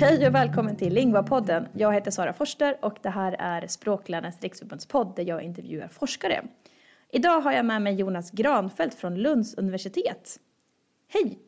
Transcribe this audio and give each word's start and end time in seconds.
Hej 0.00 0.26
och 0.26 0.34
välkommen 0.34 0.76
till 0.76 0.92
Lingva-podden. 0.92 1.68
Jag 1.72 1.94
heter 1.94 2.10
Sara 2.10 2.32
Forster 2.32 2.78
och 2.82 2.98
det 3.02 3.10
här 3.10 3.36
är 3.38 3.66
Språklärarnas 3.66 4.40
riksförbundspodd 4.40 5.16
där 5.16 5.24
jag 5.24 5.42
intervjuar 5.42 5.88
forskare. 5.88 6.44
Idag 7.12 7.40
har 7.40 7.52
jag 7.52 7.64
med 7.64 7.82
mig 7.82 7.94
Jonas 7.94 8.30
Granfeldt 8.30 8.94
från 8.94 9.14
Lunds 9.14 9.54
universitet. 9.54 10.36
Hej! 11.08 11.38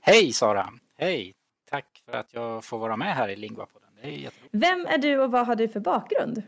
Hej 0.00 0.32
Sara! 0.32 0.68
Hej! 0.98 1.34
Tack 1.70 2.02
för 2.06 2.12
att 2.12 2.34
jag 2.34 2.64
får 2.64 2.78
vara 2.78 2.96
med 2.96 3.14
här 3.14 3.28
i 3.28 3.36
Lingva-podden. 3.36 4.30
Vem 4.50 4.86
är 4.86 4.98
du 4.98 5.18
och 5.18 5.30
vad 5.30 5.46
har 5.46 5.56
du 5.56 5.68
för 5.68 5.80
bakgrund? 5.80 6.42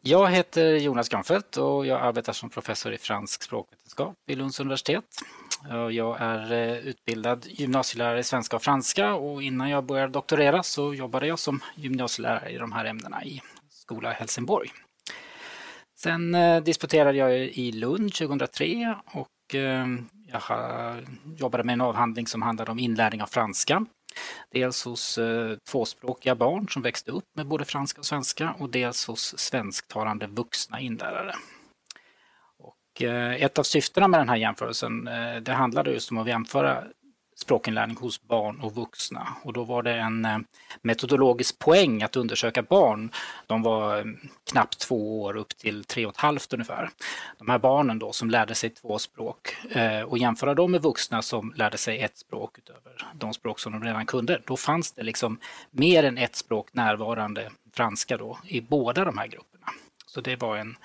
Jag 0.00 0.30
heter 0.30 0.76
Jonas 0.76 1.08
Granfeldt 1.08 1.56
och 1.56 1.86
jag 1.86 2.00
arbetar 2.00 2.32
som 2.32 2.50
professor 2.50 2.92
i 2.92 2.98
fransk 2.98 3.42
språkvetenskap 3.42 4.14
vid 4.26 4.38
Lunds 4.38 4.60
universitet. 4.60 5.04
Jag 5.70 6.16
är 6.20 6.52
eh, 6.52 6.76
utbildad 6.76 7.46
gymnasielärare 7.50 8.18
i 8.18 8.24
svenska 8.24 8.56
och 8.56 8.62
franska 8.62 9.14
och 9.14 9.42
innan 9.42 9.70
jag 9.70 9.84
började 9.84 10.12
doktorera 10.12 10.62
så 10.62 10.94
jobbade 10.94 11.26
jag 11.26 11.38
som 11.38 11.60
gymnasielärare 11.76 12.50
i 12.50 12.58
de 12.58 12.72
här 12.72 12.84
ämnena 12.84 13.24
i 13.24 13.40
skola 13.70 14.12
i 14.12 14.14
Helsingborg. 14.14 14.70
Sen 15.98 16.34
eh, 16.34 16.62
disputerade 16.62 17.18
jag 17.18 17.34
i 17.38 17.72
Lund 17.72 18.14
2003 18.14 18.96
och 19.06 19.54
eh, 19.54 19.86
jag 20.26 20.42
jobbade 21.36 21.64
med 21.64 21.72
en 21.72 21.80
avhandling 21.80 22.26
som 22.26 22.42
handlade 22.42 22.70
om 22.70 22.78
inlärning 22.78 23.22
av 23.22 23.26
franska. 23.26 23.86
Dels 24.50 24.84
hos 24.84 25.18
tvåspråkiga 25.70 26.34
barn 26.34 26.68
som 26.68 26.82
växte 26.82 27.10
upp 27.10 27.24
med 27.36 27.46
både 27.46 27.64
franska 27.64 28.00
och 28.00 28.06
svenska 28.06 28.54
och 28.58 28.70
dels 28.70 29.06
hos 29.06 29.38
svensktalande 29.38 30.26
vuxna 30.26 30.80
inlärare. 30.80 31.34
Och 32.92 33.02
eh, 33.02 33.42
ett 33.42 33.58
av 33.58 33.62
syftena 33.62 34.08
med 34.08 34.20
den 34.20 34.28
här 34.28 34.36
jämförelsen, 34.36 35.08
eh, 35.08 35.36
det 35.36 35.52
handlade 35.52 35.90
just 35.90 36.10
om 36.10 36.18
att 36.18 36.28
jämföra 36.28 36.84
språkinlärning 37.36 37.96
hos 37.96 38.22
barn 38.22 38.60
och 38.60 38.74
vuxna. 38.74 39.28
Och 39.42 39.52
då 39.52 39.64
var 39.64 39.82
det 39.82 39.92
en 39.92 40.24
eh, 40.24 40.38
metodologisk 40.82 41.58
poäng 41.58 42.02
att 42.02 42.16
undersöka 42.16 42.62
barn. 42.62 43.10
De 43.46 43.62
var 43.62 44.16
knappt 44.50 44.78
två 44.78 45.22
år 45.22 45.36
upp 45.36 45.48
till 45.48 45.84
tre 45.84 46.06
och 46.06 46.12
ett 46.12 46.20
halvt 46.20 46.52
ungefär. 46.52 46.90
De 47.38 47.48
här 47.48 47.58
barnen 47.58 47.98
då 47.98 48.12
som 48.12 48.30
lärde 48.30 48.54
sig 48.54 48.70
två 48.70 48.98
språk 48.98 49.56
och 50.06 50.18
jämföra 50.18 50.54
dem 50.54 50.70
med 50.70 50.82
vuxna 50.82 51.22
som 51.22 51.52
lärde 51.56 51.78
sig 51.78 51.98
ett 52.00 52.18
språk 52.18 52.58
utöver 52.58 53.06
de 53.14 53.34
språk 53.34 53.60
som 53.60 53.72
de 53.72 53.84
redan 53.84 54.06
kunde. 54.06 54.40
Då 54.46 54.56
fanns 54.56 54.92
det 54.92 55.02
liksom 55.02 55.38
mer 55.70 56.02
än 56.02 56.18
ett 56.18 56.36
språk 56.36 56.68
närvarande, 56.72 57.50
franska 57.74 58.16
då, 58.16 58.38
i 58.44 58.60
båda 58.60 59.04
de 59.04 59.18
här 59.18 59.26
grupperna. 59.26 59.66
Så 60.06 60.20
det 60.20 60.36
var 60.36 60.56
en 60.56 60.76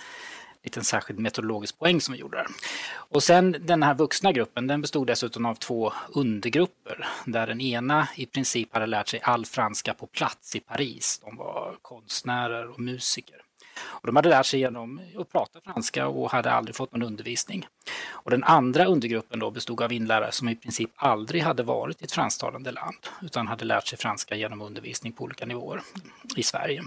liten 0.67 0.83
särskild 0.83 1.19
metodologisk 1.19 1.79
poäng 1.79 2.01
som 2.01 2.13
vi 2.13 2.19
gjorde 2.19 2.37
där. 2.37 2.47
Och 2.89 3.23
sen 3.23 3.55
den 3.59 3.83
här 3.83 3.95
vuxna 3.95 4.31
gruppen, 4.31 4.67
den 4.67 4.81
bestod 4.81 5.07
dessutom 5.07 5.45
av 5.45 5.55
två 5.55 5.93
undergrupper 6.15 7.07
där 7.25 7.47
den 7.47 7.61
ena 7.61 8.07
i 8.15 8.25
princip 8.25 8.73
hade 8.73 8.85
lärt 8.85 9.07
sig 9.07 9.19
all 9.23 9.45
franska 9.45 9.93
på 9.93 10.07
plats 10.07 10.55
i 10.55 10.59
Paris. 10.59 11.21
De 11.25 11.37
var 11.37 11.75
konstnärer 11.81 12.67
och 12.69 12.79
musiker. 12.79 13.41
Och 13.79 14.07
de 14.07 14.15
hade 14.15 14.29
lärt 14.29 14.45
sig 14.45 14.59
genom 14.59 15.01
att 15.17 15.31
prata 15.31 15.59
franska 15.61 16.07
och 16.07 16.31
hade 16.31 16.51
aldrig 16.51 16.75
fått 16.75 16.91
någon 16.91 17.03
undervisning. 17.03 17.67
Och 18.09 18.31
den 18.31 18.43
andra 18.43 18.85
undergruppen 18.85 19.39
då 19.39 19.51
bestod 19.51 19.81
av 19.81 19.93
inlärare 19.93 20.31
som 20.31 20.49
i 20.49 20.55
princip 20.55 20.91
aldrig 20.95 21.43
hade 21.43 21.63
varit 21.63 22.01
i 22.01 22.05
ett 22.05 22.11
fransktalande 22.11 22.71
land 22.71 23.07
utan 23.21 23.47
hade 23.47 23.65
lärt 23.65 23.87
sig 23.87 23.97
franska 23.97 24.35
genom 24.35 24.61
undervisning 24.61 25.13
på 25.13 25.23
olika 25.23 25.45
nivåer 25.45 25.81
i 26.35 26.43
Sverige. 26.43 26.83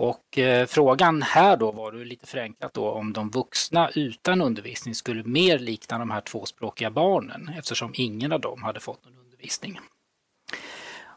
Och 0.00 0.38
eh, 0.38 0.66
frågan 0.66 1.22
här 1.22 1.56
då 1.56 1.72
var 1.72 1.92
det 1.92 2.04
lite 2.04 2.26
förenklat 2.26 2.74
då 2.74 2.90
om 2.90 3.12
de 3.12 3.30
vuxna 3.30 3.90
utan 3.94 4.42
undervisning 4.42 4.94
skulle 4.94 5.22
mer 5.22 5.58
likna 5.58 5.98
de 5.98 6.10
här 6.10 6.20
tvåspråkiga 6.20 6.90
barnen 6.90 7.50
eftersom 7.58 7.92
ingen 7.94 8.32
av 8.32 8.40
dem 8.40 8.62
hade 8.62 8.80
fått 8.80 9.04
någon 9.04 9.18
undervisning. 9.18 9.80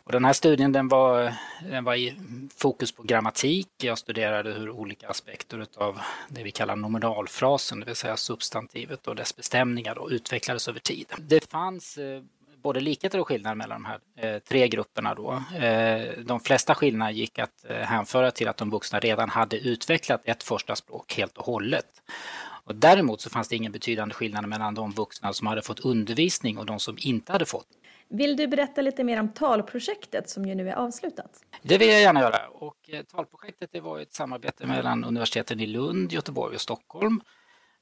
Och 0.05 0.11
den 0.11 0.25
här 0.25 0.33
studien 0.33 0.71
den 0.71 0.87
var, 0.87 1.33
den 1.69 1.83
var 1.83 1.95
i 1.95 2.15
fokus 2.55 2.91
på 2.91 3.03
grammatik. 3.03 3.67
Jag 3.83 3.97
studerade 3.97 4.51
hur 4.51 4.69
olika 4.69 5.09
aspekter 5.09 5.65
av 5.77 5.99
det 6.29 6.43
vi 6.43 6.51
kallar 6.51 6.75
nominalfrasen, 6.75 7.79
det 7.79 7.85
vill 7.85 7.95
säga 7.95 8.17
substantivet 8.17 9.07
och 9.07 9.15
dess 9.15 9.35
bestämningar 9.35 9.95
då, 9.95 10.11
utvecklades 10.11 10.67
över 10.67 10.79
tid. 10.79 11.07
Det 11.17 11.51
fanns 11.51 11.97
eh, 11.97 12.23
både 12.63 12.79
likheter 12.79 13.19
och 13.19 13.27
skillnader 13.27 13.55
mellan 13.55 13.83
de 13.83 13.89
här 13.89 13.99
eh, 14.35 14.39
tre 14.39 14.67
grupperna. 14.67 15.15
Då. 15.15 15.43
Eh, 15.57 16.23
de 16.25 16.39
flesta 16.39 16.75
skillnader 16.75 17.11
gick 17.11 17.39
att 17.39 17.65
eh, 17.69 17.75
hänföra 17.75 18.31
till 18.31 18.47
att 18.47 18.57
de 18.57 18.69
vuxna 18.69 18.99
redan 18.99 19.29
hade 19.29 19.57
utvecklat 19.57 20.21
ett 20.25 20.43
första 20.43 20.75
språk 20.75 21.13
helt 21.17 21.37
och 21.37 21.45
hållet. 21.45 21.85
Och 22.65 22.75
däremot 22.75 23.21
så 23.21 23.29
fanns 23.29 23.47
det 23.47 23.55
ingen 23.55 23.71
betydande 23.71 24.15
skillnad 24.15 24.47
mellan 24.47 24.75
de 24.75 24.91
vuxna 24.91 25.33
som 25.33 25.47
hade 25.47 25.61
fått 25.61 25.79
undervisning 25.79 26.57
och 26.57 26.65
de 26.65 26.79
som 26.79 26.97
inte 26.99 27.31
hade 27.31 27.45
fått. 27.45 27.67
Vill 28.09 28.35
du 28.35 28.47
berätta 28.47 28.81
lite 28.81 29.03
mer 29.03 29.19
om 29.19 29.29
talprojektet 29.29 30.29
som 30.29 30.45
ju 30.45 30.55
nu 30.55 30.69
är 30.69 30.75
avslutat? 30.75 31.31
Det 31.61 31.77
vill 31.77 31.89
jag 31.89 32.01
gärna 32.01 32.19
göra. 32.19 32.47
Och, 32.47 32.89
eh, 32.89 33.03
talprojektet 33.03 33.69
det 33.71 33.81
var 33.81 33.99
ett 33.99 34.13
samarbete 34.13 34.67
mellan 34.67 35.03
universiteten 35.03 35.59
i 35.59 35.65
Lund, 35.65 36.11
Göteborg 36.11 36.55
och 36.55 36.61
Stockholm 36.61 37.21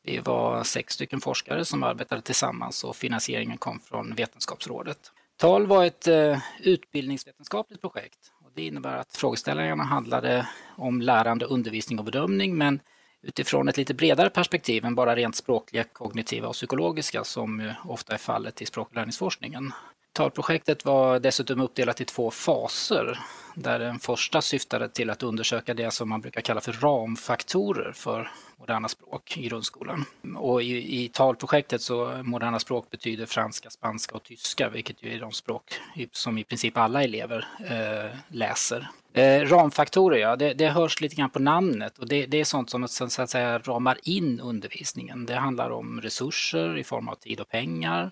vi 0.03 0.19
var 0.19 0.63
sex 0.63 0.94
stycken 0.94 1.22
forskare 1.22 1.66
som 1.66 1.84
arbetade 1.84 2.22
tillsammans 2.22 2.84
och 2.84 2.95
finansieringen 2.95 3.57
kom 3.57 3.79
från 3.79 4.16
Vetenskapsrådet. 4.16 5.12
TAL 5.38 5.67
var 5.67 5.85
ett 5.85 6.07
eh, 6.07 6.39
utbildningsvetenskapligt 6.59 7.81
projekt. 7.81 8.31
Och 8.45 8.51
det 8.56 8.66
innebär 8.66 8.97
att 8.97 9.16
frågeställningarna 9.16 9.84
handlade 9.84 10.47
om 10.78 11.01
lärande, 11.01 11.45
undervisning 11.45 12.00
och 12.00 12.06
bedömning 12.06 12.57
men 12.57 12.79
utifrån 13.23 13.69
ett 13.69 13.78
lite 13.78 13.94
bredare 13.94 14.29
perspektiv 14.29 14.85
än 14.85 14.95
bara 14.95 15.16
rent 15.16 15.35
språkliga, 15.35 15.84
kognitiva 15.84 16.47
och 16.47 16.53
psykologiska 16.53 17.23
som 17.23 17.73
ofta 17.85 18.13
är 18.13 18.17
fallet 18.17 18.61
i 18.61 18.66
språklärningsforskningen. 18.66 19.73
TAR-projektet 20.13 20.85
var 20.85 21.19
dessutom 21.19 21.61
uppdelat 21.61 22.01
i 22.01 22.05
två 22.05 22.31
faser 22.31 23.19
där 23.55 23.79
den 23.79 23.99
första 23.99 24.41
syftade 24.41 24.89
till 24.89 25.09
att 25.09 25.23
undersöka 25.23 25.73
det 25.73 25.91
som 25.91 26.09
man 26.09 26.22
brukar 26.22 26.41
kalla 26.41 26.61
för 26.61 26.72
ramfaktorer 26.72 27.91
för 27.91 28.31
moderna 28.57 28.88
språk 28.88 29.38
i 29.38 29.47
grundskolan. 29.47 30.05
Och 30.38 30.63
i, 30.63 31.03
i 31.03 31.07
talprojektet 31.07 31.81
så 31.81 32.22
moderna 32.23 32.59
språk 32.59 32.89
betyder 32.89 33.25
franska, 33.25 33.69
spanska 33.69 34.16
och 34.16 34.23
tyska, 34.23 34.69
vilket 34.69 35.03
ju 35.03 35.16
är 35.16 35.19
de 35.19 35.31
språk 35.31 35.63
som 36.11 36.38
i 36.38 36.43
princip 36.43 36.78
alla 36.78 37.03
elever 37.03 37.47
eh, 37.69 38.17
läser. 38.28 38.88
Eh, 39.13 39.41
ramfaktorer, 39.41 40.17
ja, 40.17 40.35
det, 40.35 40.53
det 40.53 40.69
hörs 40.69 41.01
lite 41.01 41.16
grann 41.16 41.29
på 41.29 41.39
namnet 41.39 41.97
och 41.97 42.07
det, 42.07 42.25
det 42.25 42.39
är 42.39 42.45
sånt 42.45 42.69
som 42.69 42.88
så 42.88 43.22
att 43.22 43.29
säga 43.29 43.59
ramar 43.59 43.97
in 44.03 44.39
undervisningen. 44.39 45.25
Det 45.25 45.35
handlar 45.35 45.69
om 45.69 46.01
resurser 46.01 46.78
i 46.78 46.83
form 46.83 47.07
av 47.07 47.16
tid 47.16 47.39
och 47.39 47.49
pengar, 47.49 48.11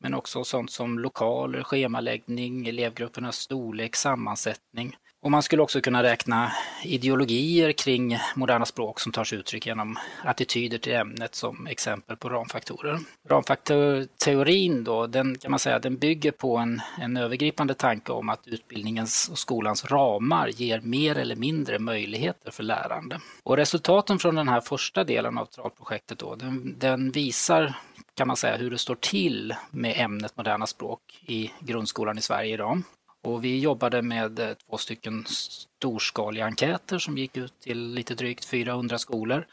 men 0.00 0.14
också 0.14 0.44
sånt 0.44 0.70
som 0.70 0.98
lokaler, 0.98 1.62
schemaläggning, 1.62 2.68
elevgruppernas 2.68 3.36
storlek, 3.36 3.96
sammansättning. 3.96 4.96
Och 5.22 5.30
man 5.30 5.42
skulle 5.42 5.62
också 5.62 5.80
kunna 5.80 6.02
räkna 6.02 6.52
ideologier 6.84 7.72
kring 7.72 8.18
moderna 8.34 8.66
språk 8.66 9.00
som 9.00 9.12
tar 9.12 9.24
sig 9.24 9.38
uttryck 9.38 9.66
genom 9.66 9.98
attityder 10.24 10.78
till 10.78 10.94
ämnet 10.94 11.34
som 11.34 11.66
exempel 11.66 12.16
på 12.16 12.28
ramfaktorer. 12.28 12.98
Ramfaktorteorin 13.28 14.84
då, 14.84 15.06
den 15.06 15.38
kan 15.38 15.50
man 15.50 15.60
säga, 15.60 15.78
den 15.78 15.96
bygger 15.96 16.30
på 16.30 16.56
en, 16.56 16.80
en 17.00 17.16
övergripande 17.16 17.74
tanke 17.74 18.12
om 18.12 18.28
att 18.28 18.46
utbildningens 18.46 19.28
och 19.32 19.38
skolans 19.38 19.84
ramar 19.84 20.48
ger 20.48 20.80
mer 20.80 21.18
eller 21.18 21.36
mindre 21.36 21.78
möjligheter 21.78 22.50
för 22.50 22.62
lärande. 22.62 23.20
Och 23.42 23.56
resultaten 23.56 24.18
från 24.18 24.34
den 24.34 24.48
här 24.48 24.60
första 24.60 25.04
delen 25.04 25.38
av 25.38 25.46
TRAL-projektet 25.46 26.18
då, 26.18 26.34
den, 26.34 26.74
den 26.78 27.10
visar 27.10 27.74
kan 28.20 28.28
man 28.28 28.36
säga 28.36 28.56
hur 28.56 28.70
det 28.70 28.78
står 28.78 28.94
till 28.94 29.54
med 29.70 29.94
ämnet 29.96 30.36
moderna 30.36 30.66
språk 30.66 31.00
i 31.26 31.50
grundskolan 31.60 32.18
i 32.18 32.20
Sverige 32.20 32.54
idag. 32.54 32.82
Och 33.22 33.44
vi 33.44 33.58
jobbade 33.58 34.02
med 34.02 34.38
eh, 34.38 34.48
två 34.68 34.76
stycken 34.76 35.24
storskaliga 35.26 36.44
enkäter 36.44 36.98
som 36.98 37.18
gick 37.18 37.36
ut 37.36 37.60
till 37.60 37.94
lite 37.94 38.14
drygt 38.14 38.44
400 38.44 38.98
skolor. 38.98 39.46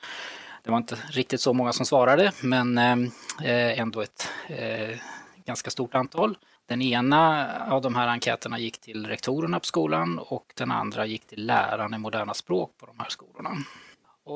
Det 0.64 0.72
var 0.72 0.78
inte 0.78 0.98
riktigt 1.10 1.42
så 1.42 1.54
många 1.54 1.74
som 1.74 1.86
svarade, 1.86 2.32
men 2.42 2.78
eh, 2.78 2.98
eh, 3.44 3.80
ändå 3.80 4.02
ett 4.02 4.28
ganska 5.46 5.70
stort 5.70 5.96
antal. 5.96 6.38
Den 6.66 6.82
ena 6.82 7.48
av 7.72 7.82
de 7.82 7.96
här 7.96 8.08
enkäterna 8.08 8.60
gick 8.60 8.82
till 8.82 9.08
rektorerna 9.08 9.60
på 9.60 9.66
skolan 9.66 10.20
och 10.20 10.54
den 10.56 10.72
andra 10.72 11.06
gick 11.06 11.28
till 11.28 11.46
lärarna 11.46 11.96
i 11.96 12.00
moderna 12.00 12.34
språk 12.34 12.78
på 12.78 12.86
de 12.86 13.00
här 13.00 13.10
skolorna. 13.10 13.58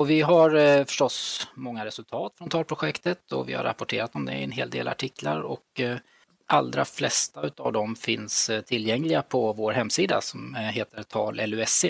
Och 0.02 0.10
vi 0.10 0.20
har 0.20 0.54
eh, 0.54 0.84
förstås 0.84 1.48
många 1.54 1.84
resultat 1.84 2.32
från 2.38 2.48
TAL-projektet 2.48 3.32
och 3.32 3.48
vi 3.48 3.52
har 3.52 3.64
rapporterat 3.64 4.14
om 4.14 4.24
det 4.24 4.32
i 4.32 4.44
en 4.44 4.50
hel 4.50 4.70
del 4.70 4.88
artiklar 4.88 5.40
och 5.40 5.80
eh, 5.80 5.96
allra 6.46 6.84
flesta 6.84 7.50
av 7.58 7.72
dem 7.72 7.96
finns 7.96 8.50
eh, 8.50 8.60
tillgängliga 8.60 9.22
på 9.22 9.52
vår 9.52 9.72
hemsida 9.72 10.20
som 10.20 10.54
eh, 10.54 10.60
heter 10.60 11.02
Tal 11.02 11.40
LUSC. 11.46 11.84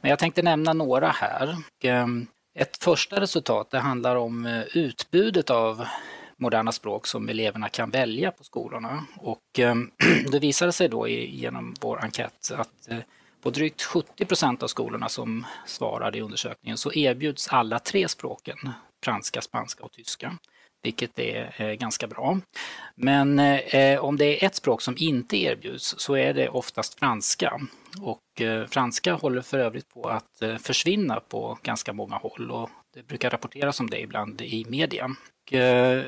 Men 0.00 0.10
jag 0.10 0.18
tänkte 0.18 0.42
nämna 0.42 0.72
några 0.72 1.08
här. 1.08 1.56
Eh, 1.82 2.06
ett 2.58 2.76
första 2.84 3.20
resultat 3.20 3.70
det 3.70 3.78
handlar 3.78 4.16
om 4.16 4.46
eh, 4.46 4.62
utbudet 4.62 5.50
av 5.50 5.86
moderna 6.36 6.72
språk 6.72 7.06
som 7.06 7.28
eleverna 7.28 7.68
kan 7.68 7.90
välja 7.90 8.30
på 8.30 8.44
skolorna. 8.44 9.04
Och 9.16 9.60
det 10.32 10.38
visade 10.38 10.72
sig 10.72 10.88
då 10.88 11.08
genom 11.08 11.74
vår 11.80 12.00
enkät 12.02 12.52
att 12.56 12.88
på 13.44 13.50
drygt 13.50 13.82
70 13.82 14.24
procent 14.24 14.62
av 14.62 14.68
skolorna 14.68 15.08
som 15.08 15.46
svarade 15.66 16.18
i 16.18 16.20
undersökningen 16.20 16.78
så 16.78 16.92
erbjuds 16.92 17.48
alla 17.48 17.78
tre 17.78 18.08
språken, 18.08 18.56
franska, 19.04 19.40
spanska 19.40 19.84
och 19.84 19.92
tyska. 19.92 20.38
vilket 20.82 21.18
är 21.18 21.54
eh, 21.56 21.72
ganska 21.72 22.06
bra. 22.06 22.38
Men 22.94 23.38
eh, 23.38 24.04
om 24.04 24.16
det 24.16 24.24
är 24.24 24.46
ett 24.46 24.54
språk 24.54 24.82
som 24.82 24.94
inte 24.98 25.36
erbjuds 25.36 25.94
så 25.98 26.16
är 26.16 26.34
det 26.34 26.48
oftast 26.48 26.98
franska. 26.98 27.60
Och 28.00 28.40
eh, 28.40 28.66
franska 28.66 29.14
håller 29.14 29.42
för 29.42 29.58
övrigt 29.58 29.88
på 29.88 30.08
att 30.08 30.62
försvinna 30.62 31.20
på 31.20 31.58
ganska 31.62 31.92
många 31.92 32.16
håll 32.16 32.50
och 32.50 32.70
det 32.94 33.02
brukar 33.02 33.30
rapporteras 33.30 33.80
om 33.80 33.90
det 33.90 34.00
ibland 34.00 34.40
i 34.40 34.64
media. 34.68 35.10
Och, 35.44 35.54
eh, 35.54 36.04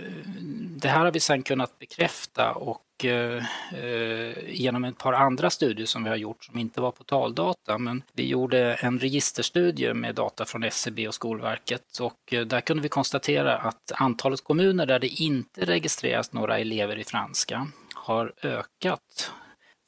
det 0.76 0.88
här 0.88 1.04
har 1.04 1.12
vi 1.12 1.20
sedan 1.20 1.42
kunnat 1.42 1.78
bekräfta 1.78 2.52
och 2.52 3.04
eh, 3.04 3.44
eh, 3.74 4.36
genom 4.48 4.84
ett 4.84 4.98
par 4.98 5.12
andra 5.12 5.50
studier 5.50 5.86
som 5.86 6.04
vi 6.04 6.10
har 6.10 6.16
gjort 6.16 6.44
som 6.44 6.58
inte 6.58 6.80
var 6.80 6.90
på 6.90 7.04
taldata, 7.04 7.78
men 7.78 8.02
vi 8.12 8.28
gjorde 8.28 8.74
en 8.74 8.98
registerstudie 8.98 9.94
med 9.94 10.14
data 10.14 10.44
från 10.44 10.62
SCB 10.62 11.08
och 11.08 11.14
Skolverket 11.14 11.98
och 12.00 12.32
eh, 12.32 12.46
där 12.46 12.60
kunde 12.60 12.82
vi 12.82 12.88
konstatera 12.88 13.56
att 13.56 13.92
antalet 13.94 14.44
kommuner 14.44 14.86
där 14.86 14.98
det 14.98 15.08
inte 15.08 15.64
registreras 15.64 16.32
några 16.32 16.58
elever 16.58 16.98
i 16.98 17.04
franska 17.04 17.66
har 17.94 18.32
ökat 18.42 19.32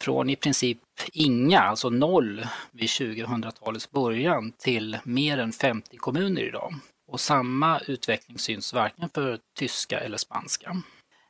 från 0.01 0.31
i 0.31 0.37
princip 0.37 0.79
inga, 1.13 1.61
alltså 1.61 1.91
noll 1.91 2.47
vid 2.71 2.89
2000-talets 2.89 3.91
början 3.91 4.53
till 4.59 4.99
mer 5.05 5.39
än 5.39 5.53
50 5.53 5.97
kommuner 5.97 6.43
idag. 6.43 6.75
Och 7.09 7.21
samma 7.21 7.79
utveckling 7.79 8.39
syns 8.39 8.73
varken 8.73 9.09
för 9.09 9.39
tyska 9.59 10.01
eller 10.01 10.17
spanska. 10.17 10.77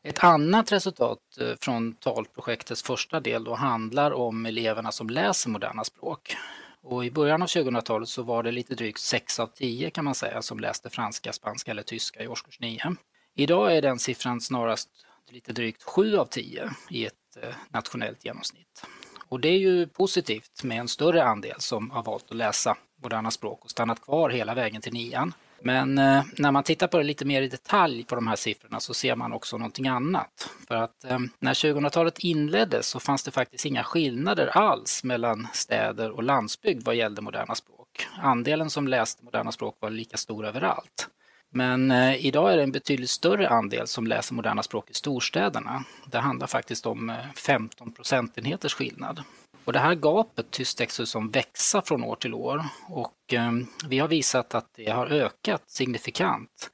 Ett 0.02 0.24
annat 0.24 0.72
resultat 0.72 1.18
eh, 1.40 1.54
från 1.60 1.92
talprojektets 1.92 2.82
första 2.82 3.20
del 3.20 3.44
då 3.44 3.54
handlar 3.54 4.10
om 4.10 4.46
eleverna 4.46 4.92
som 4.92 5.10
läser 5.10 5.50
moderna 5.50 5.84
språk. 5.84 6.36
Och 6.82 7.04
I 7.04 7.10
början 7.10 7.42
av 7.42 7.48
2000-talet 7.48 8.08
så 8.08 8.22
var 8.22 8.42
det 8.42 8.50
lite 8.50 8.74
drygt 8.74 9.00
6 9.00 9.40
av 9.40 9.46
10 9.46 9.90
kan 9.90 10.04
man 10.04 10.14
säga 10.14 10.42
som 10.42 10.60
läste 10.60 10.90
franska, 10.90 11.32
spanska 11.32 11.70
eller 11.70 11.82
tyska 11.82 12.22
i 12.22 12.28
årskurs 12.28 12.60
9. 12.60 12.96
Idag 13.34 13.76
är 13.76 13.82
den 13.82 13.98
siffran 13.98 14.40
snarast 14.40 14.88
lite 15.30 15.52
drygt 15.52 15.82
7 15.82 16.16
av 16.16 16.24
10 16.24 16.70
i 16.90 17.06
ett 17.06 17.14
Eh, 17.42 17.54
nationellt 17.68 18.24
genomsnitt. 18.24 18.86
Och 19.28 19.40
det 19.40 19.48
är 19.48 19.58
ju 19.58 19.86
positivt 19.86 20.62
med 20.62 20.80
en 20.80 20.88
större 20.88 21.24
andel 21.24 21.60
som 21.60 21.90
har 21.90 22.02
valt 22.02 22.30
att 22.30 22.36
läsa 22.36 22.76
moderna 23.02 23.30
språk 23.30 23.64
och 23.64 23.70
stannat 23.70 24.02
kvar 24.02 24.30
hela 24.30 24.54
vägen 24.54 24.82
till 24.82 24.92
nian. 24.92 25.34
Men 25.62 25.98
eh, 25.98 26.22
när 26.36 26.52
man 26.52 26.62
tittar 26.62 26.86
på 26.86 26.98
det 26.98 27.04
lite 27.04 27.24
mer 27.24 27.42
i 27.42 27.48
detalj 27.48 28.04
på 28.04 28.14
de 28.14 28.26
här 28.26 28.36
siffrorna 28.36 28.80
så 28.80 28.94
ser 28.94 29.16
man 29.16 29.32
också 29.32 29.58
någonting 29.58 29.88
annat. 29.88 30.50
För 30.68 30.74
att 30.74 31.04
eh, 31.04 31.18
när 31.38 31.54
2000-talet 31.54 32.18
inleddes 32.18 32.86
så 32.86 33.00
fanns 33.00 33.22
det 33.22 33.30
faktiskt 33.30 33.64
inga 33.64 33.84
skillnader 33.84 34.46
alls 34.46 35.04
mellan 35.04 35.48
städer 35.52 36.10
och 36.10 36.22
landsbygd 36.22 36.86
vad 36.86 36.94
gällde 36.94 37.22
moderna 37.22 37.54
språk. 37.54 38.06
Andelen 38.22 38.70
som 38.70 38.88
läste 38.88 39.24
moderna 39.24 39.52
språk 39.52 39.76
var 39.80 39.90
lika 39.90 40.16
stor 40.16 40.46
överallt. 40.46 41.08
Men 41.50 41.90
eh, 41.90 42.26
idag 42.26 42.52
är 42.52 42.56
det 42.56 42.62
en 42.62 42.72
betydligt 42.72 43.10
större 43.10 43.48
andel 43.48 43.86
som 43.86 44.06
läser 44.06 44.34
moderna 44.34 44.62
språk 44.62 44.90
i 44.90 44.94
storstäderna. 44.94 45.84
Det 46.06 46.18
handlar 46.18 46.46
faktiskt 46.46 46.86
om 46.86 47.10
eh, 47.10 47.16
15 47.36 47.92
procentenheters 47.92 48.74
skillnad. 48.74 49.22
Och 49.64 49.72
det 49.72 49.78
här 49.78 49.94
gapet 49.94 50.50
tycks 50.50 51.00
som 51.04 51.30
växa 51.30 51.82
från 51.82 52.04
år 52.04 52.16
till 52.16 52.34
år 52.34 52.64
och 52.88 53.34
eh, 53.34 53.52
vi 53.88 53.98
har 53.98 54.08
visat 54.08 54.54
att 54.54 54.70
det 54.76 54.90
har 54.90 55.06
ökat 55.06 55.62
signifikant. 55.66 56.70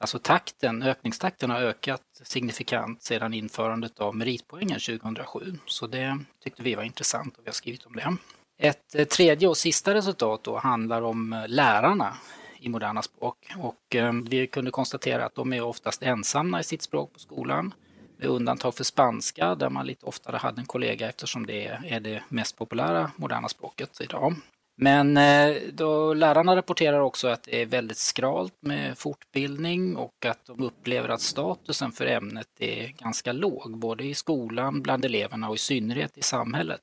Alltså 0.00 0.18
takten, 0.18 0.82
ökningstakten 0.82 1.50
har 1.50 1.60
ökat 1.60 2.02
signifikant 2.22 3.02
sedan 3.02 3.34
införandet 3.34 3.98
av 3.98 4.16
meritpoängen 4.16 4.80
2007. 4.80 5.58
Så 5.66 5.86
det 5.86 6.18
tyckte 6.44 6.62
vi 6.62 6.74
var 6.74 6.82
intressant 6.82 7.36
och 7.36 7.44
vi 7.44 7.48
har 7.48 7.54
skrivit 7.54 7.86
om 7.86 7.96
det. 7.96 8.16
Ett 8.58 8.94
eh, 8.94 9.04
tredje 9.04 9.48
och 9.48 9.56
sista 9.56 9.94
resultat 9.94 10.44
då 10.44 10.58
handlar 10.58 11.02
om 11.02 11.32
eh, 11.32 11.48
lärarna 11.48 12.16
i 12.60 12.68
moderna 12.68 13.02
språk 13.02 13.36
och 13.58 13.94
eh, 13.94 14.12
vi 14.12 14.46
kunde 14.46 14.70
konstatera 14.70 15.24
att 15.24 15.34
de 15.34 15.52
är 15.52 15.62
oftast 15.62 16.02
ensamma 16.02 16.60
i 16.60 16.64
sitt 16.64 16.82
språk 16.82 17.12
på 17.12 17.18
skolan 17.18 17.74
med 18.18 18.28
undantag 18.28 18.74
för 18.74 18.84
spanska 18.84 19.54
där 19.54 19.70
man 19.70 19.86
lite 19.86 20.06
oftare 20.06 20.36
hade 20.36 20.60
en 20.60 20.66
kollega 20.66 21.08
eftersom 21.08 21.46
det 21.46 21.66
är 21.66 22.00
det 22.00 22.22
mest 22.28 22.58
populära 22.58 23.10
moderna 23.16 23.48
språket 23.48 24.00
idag. 24.00 24.34
Men 24.80 25.16
eh, 25.16 25.56
då, 25.72 26.14
lärarna 26.14 26.56
rapporterar 26.56 27.00
också 27.00 27.28
att 27.28 27.42
det 27.42 27.62
är 27.62 27.66
väldigt 27.66 27.98
skralt 27.98 28.54
med 28.60 28.98
fortbildning 28.98 29.96
och 29.96 30.26
att 30.26 30.46
de 30.46 30.62
upplever 30.62 31.08
att 31.08 31.20
statusen 31.20 31.92
för 31.92 32.06
ämnet 32.06 32.48
är 32.58 32.88
ganska 32.88 33.32
låg, 33.32 33.78
både 33.78 34.04
i 34.04 34.14
skolan, 34.14 34.82
bland 34.82 35.04
eleverna 35.04 35.48
och 35.48 35.54
i 35.54 35.58
synnerhet 35.58 36.18
i 36.18 36.22
samhället. 36.22 36.80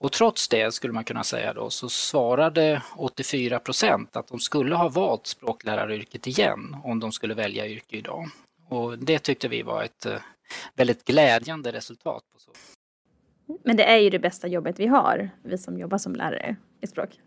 Och 0.00 0.12
trots 0.12 0.48
det 0.48 0.74
skulle 0.74 0.92
man 0.92 1.04
kunna 1.04 1.24
säga 1.24 1.52
då 1.52 1.70
så 1.70 1.88
svarade 1.88 2.82
84 2.96 3.58
procent 3.58 4.16
att 4.16 4.28
de 4.28 4.40
skulle 4.40 4.74
ha 4.74 4.88
valt 4.88 5.26
språkläraryrket 5.26 6.26
igen 6.26 6.76
om 6.84 7.00
de 7.00 7.12
skulle 7.12 7.34
välja 7.34 7.66
yrke 7.68 7.96
idag. 7.96 8.28
Och 8.68 8.98
det 8.98 9.18
tyckte 9.18 9.48
vi 9.48 9.62
var 9.62 9.82
ett 9.82 10.06
eh, 10.06 10.12
väldigt 10.74 11.04
glädjande 11.04 11.72
resultat. 11.72 12.22
På 12.32 12.38
så. 12.38 12.50
Men 13.64 13.76
det 13.76 13.84
är 13.84 13.96
ju 13.96 14.10
det 14.10 14.18
bästa 14.18 14.48
jobbet 14.48 14.80
vi 14.80 14.86
har, 14.86 15.30
vi 15.42 15.58
som 15.58 15.78
jobbar 15.78 15.98
som 15.98 16.14
lärare 16.14 16.56
i 16.80 16.86
språk. 16.86 17.20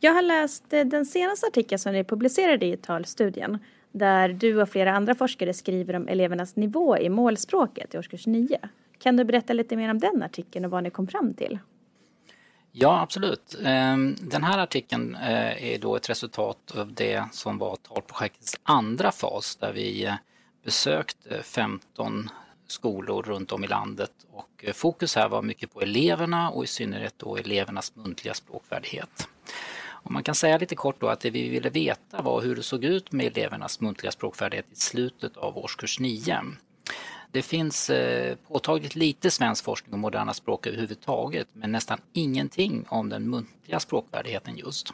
Jag 0.00 0.14
har 0.14 0.22
läst 0.22 0.72
eh, 0.72 0.84
den 0.84 1.06
senaste 1.06 1.46
artikeln 1.46 1.78
som 1.78 1.92
ni 1.92 2.04
publicerade 2.04 2.66
i 2.66 2.76
talstudien 2.76 3.58
där 3.92 4.28
du 4.28 4.62
och 4.62 4.68
flera 4.68 4.92
andra 4.92 5.14
forskare 5.14 5.54
skriver 5.54 5.96
om 5.96 6.08
elevernas 6.08 6.56
nivå 6.56 6.98
i 6.98 7.08
målspråket 7.08 7.94
i 7.94 7.98
årskurs 7.98 8.26
9. 8.26 8.58
Kan 9.04 9.16
du 9.16 9.24
berätta 9.24 9.52
lite 9.52 9.76
mer 9.76 9.90
om 9.90 9.98
den 9.98 10.22
artikeln 10.22 10.64
och 10.64 10.70
vad 10.70 10.82
ni 10.82 10.90
kom 10.90 11.06
fram 11.06 11.34
till? 11.34 11.58
Ja, 12.72 13.00
absolut. 13.00 13.56
Ehm, 13.64 14.16
den 14.20 14.44
här 14.44 14.58
artikeln 14.58 15.14
eh, 15.14 15.72
är 15.74 15.78
då 15.78 15.96
ett 15.96 16.10
resultat 16.10 16.76
av 16.76 16.92
det 16.92 17.24
som 17.32 17.58
var 17.58 17.76
talprojektets 17.76 18.60
andra 18.62 19.12
fas 19.12 19.56
där 19.56 19.72
vi 19.72 20.04
eh, 20.04 20.14
besökte 20.64 21.42
15 21.42 22.30
skolor 22.66 23.22
runt 23.22 23.52
om 23.52 23.64
i 23.64 23.66
landet 23.66 24.12
och 24.32 24.64
eh, 24.64 24.72
fokus 24.72 25.16
här 25.16 25.28
var 25.28 25.42
mycket 25.42 25.74
på 25.74 25.80
eleverna 25.80 26.50
och 26.50 26.64
i 26.64 26.66
synnerhet 26.66 27.14
då 27.16 27.36
elevernas 27.36 27.96
muntliga 27.96 28.34
språkfärdighet. 28.34 29.28
Och 29.86 30.10
man 30.10 30.22
kan 30.22 30.34
säga 30.34 30.58
lite 30.58 30.74
kort 30.74 31.00
då 31.00 31.08
att 31.08 31.20
det 31.20 31.30
vi 31.30 31.48
ville 31.48 31.70
veta 31.70 32.22
var 32.22 32.40
hur 32.40 32.56
det 32.56 32.62
såg 32.62 32.84
ut 32.84 33.12
med 33.12 33.26
elevernas 33.26 33.80
muntliga 33.80 34.12
språkfärdighet 34.12 34.66
i 34.72 34.76
slutet 34.76 35.36
av 35.36 35.58
årskurs 35.58 36.00
9. 36.00 36.40
Det 37.34 37.42
finns 37.42 37.90
eh, 37.90 38.36
påtagligt 38.48 38.96
lite 38.96 39.30
svensk 39.30 39.64
forskning 39.64 39.94
om 39.94 40.00
moderna 40.00 40.34
språk 40.34 40.66
överhuvudtaget 40.66 41.48
men 41.52 41.72
nästan 41.72 41.98
ingenting 42.12 42.84
om 42.88 43.08
den 43.08 43.30
muntliga 43.30 43.80
språkvärdigheten 43.80 44.56
just. 44.56 44.90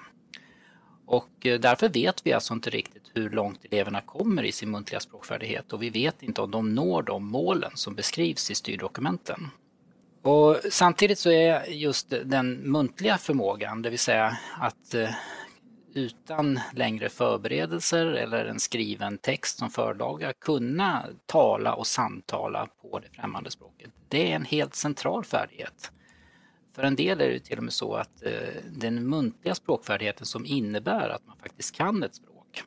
Och 1.06 1.46
eh, 1.46 1.60
därför 1.60 1.88
vet 1.88 2.26
vi 2.26 2.32
alltså 2.32 2.54
inte 2.54 2.70
riktigt 2.70 3.02
hur 3.14 3.30
långt 3.30 3.64
eleverna 3.64 4.00
kommer 4.00 4.42
i 4.42 4.52
sin 4.52 4.70
muntliga 4.70 5.00
språkfärdighet 5.00 5.72
och 5.72 5.82
vi 5.82 5.90
vet 5.90 6.22
inte 6.22 6.40
om 6.40 6.50
de 6.50 6.74
når 6.74 7.02
de 7.02 7.26
målen 7.26 7.70
som 7.74 7.94
beskrivs 7.94 8.50
i 8.50 8.54
styrdokumenten. 8.54 9.48
Och 10.22 10.56
samtidigt 10.70 11.18
så 11.18 11.30
är 11.30 11.64
just 11.64 12.10
den 12.24 12.54
muntliga 12.54 13.18
förmågan, 13.18 13.82
det 13.82 13.90
vill 13.90 13.98
säga 13.98 14.36
att 14.58 14.94
eh, 14.94 15.10
utan 15.94 16.60
längre 16.74 17.08
förberedelser 17.08 18.06
eller 18.06 18.44
en 18.44 18.60
skriven 18.60 19.18
text 19.18 19.58
som 19.58 19.70
förlaga 19.70 20.32
kunna 20.32 21.04
tala 21.26 21.74
och 21.74 21.86
samtala 21.86 22.68
på 22.82 22.98
det 22.98 23.08
främmande 23.12 23.50
språket. 23.50 23.90
Det 24.08 24.32
är 24.32 24.36
en 24.36 24.44
helt 24.44 24.74
central 24.74 25.24
färdighet. 25.24 25.92
För 26.74 26.82
en 26.82 26.96
del 26.96 27.20
är 27.20 27.30
det 27.30 27.40
till 27.40 27.58
och 27.58 27.64
med 27.64 27.72
så 27.72 27.94
att 27.94 28.22
eh, 28.22 28.32
den 28.70 29.08
muntliga 29.08 29.54
språkfärdigheten 29.54 30.26
som 30.26 30.46
innebär 30.46 31.08
att 31.08 31.26
man 31.26 31.36
faktiskt 31.36 31.76
kan 31.76 32.02
ett 32.02 32.14
språk. 32.14 32.62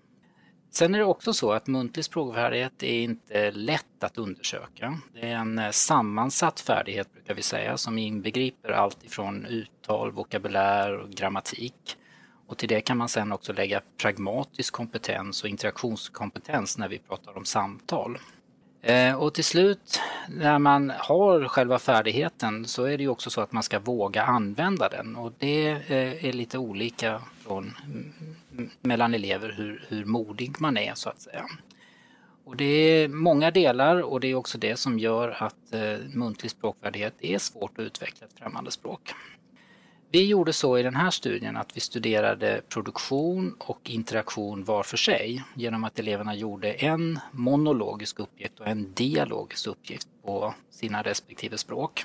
Sen 0.72 0.96
är 0.96 1.00
det 1.00 1.06
också 1.06 1.34
så 1.34 1.52
att 1.52 1.68
muntlig 1.68 2.06
språkfärdighet 2.06 2.84
är 2.84 3.00
inte 3.00 3.52
lätt 3.52 4.04
att 4.04 4.18
undersöka. 4.18 5.00
Det 5.14 5.20
är 5.20 5.36
en 5.36 5.60
eh, 5.60 5.72
sammansatt 5.72 6.60
färdighet 6.60 7.14
brukar 7.14 7.34
vi 7.34 7.42
säga 7.42 7.78
som 7.78 7.98
inbegriper 7.98 8.70
allt 8.70 9.04
ifrån 9.04 9.46
uttal, 9.46 10.12
vokabulär 10.12 10.98
och 10.98 11.10
grammatik. 11.10 11.98
Och 12.54 12.58
till 12.58 12.70
det 12.70 12.82
kan 12.82 12.98
man 12.98 13.10
sen 13.10 13.32
också 13.32 13.54
lägga 13.54 13.82
pragmatisk 13.98 14.74
kompetens 14.74 15.44
och 15.44 15.50
interaktionskompetens 15.50 16.78
när 16.78 16.88
vi 16.88 17.00
pratar 17.00 17.38
om 17.38 17.46
samtal. 17.46 18.18
Eh, 18.82 19.16
och 19.16 19.34
till 19.34 19.44
slut, 19.44 20.00
när 20.30 20.60
man 20.60 20.94
har 20.98 21.48
själva 21.48 21.80
färdigheten 21.80 22.66
så 22.66 22.84
är 22.84 22.98
det 22.98 23.04
ju 23.04 23.10
också 23.10 23.30
så 23.30 23.42
att 23.42 23.52
man 23.52 23.64
ska 23.64 23.80
våga 23.80 24.24
använda 24.24 24.90
den 24.90 25.16
och 25.16 25.34
det 25.38 25.68
eh, 25.70 26.26
är 26.26 26.34
lite 26.34 26.58
olika 26.58 27.22
från, 27.44 27.74
mm, 27.86 28.70
mellan 28.82 29.14
elever 29.14 29.54
hur, 29.58 29.86
hur 29.88 30.06
modig 30.06 30.56
man 30.60 30.78
är 30.78 30.94
så 30.96 31.10
att 31.10 31.22
säga. 31.22 31.46
Och 32.44 32.56
det 32.56 32.66
är 32.66 33.08
många 33.08 33.52
delar 33.52 34.02
och 34.02 34.20
det 34.20 34.28
är 34.28 34.36
också 34.36 34.58
det 34.58 34.80
som 34.80 35.00
gör 35.00 35.44
att 35.44 35.74
eh, 35.74 35.98
muntlig 36.14 36.52
språkfärdighet 36.52 37.14
är 37.20 37.38
svårt 37.38 37.80
att 37.80 37.86
utveckla 37.86 38.28
ett 38.28 38.40
främmande 38.40 38.72
språk. 38.72 39.14
Vi 40.14 40.28
gjorde 40.28 40.54
så 40.54 40.78
i 40.78 40.84
den 40.84 40.96
här 40.96 41.12
studien 41.12 41.58
att 41.58 41.78
vi 41.78 41.80
studerade 41.80 42.62
produktion 42.70 43.56
och 43.60 43.90
interaktion 43.90 44.64
var 44.64 44.84
för 44.84 44.98
sig 44.98 45.44
genom 45.54 45.84
att 45.84 46.00
eleverna 46.00 46.36
gjorde 46.36 46.74
en 46.74 47.20
monologisk 47.32 48.20
uppgift 48.20 48.60
och 48.60 48.68
en 48.68 48.94
dialogisk 48.94 49.68
uppgift 49.68 50.08
på 50.26 50.54
sina 50.72 51.02
respektive 51.02 51.58
språk. 51.58 52.04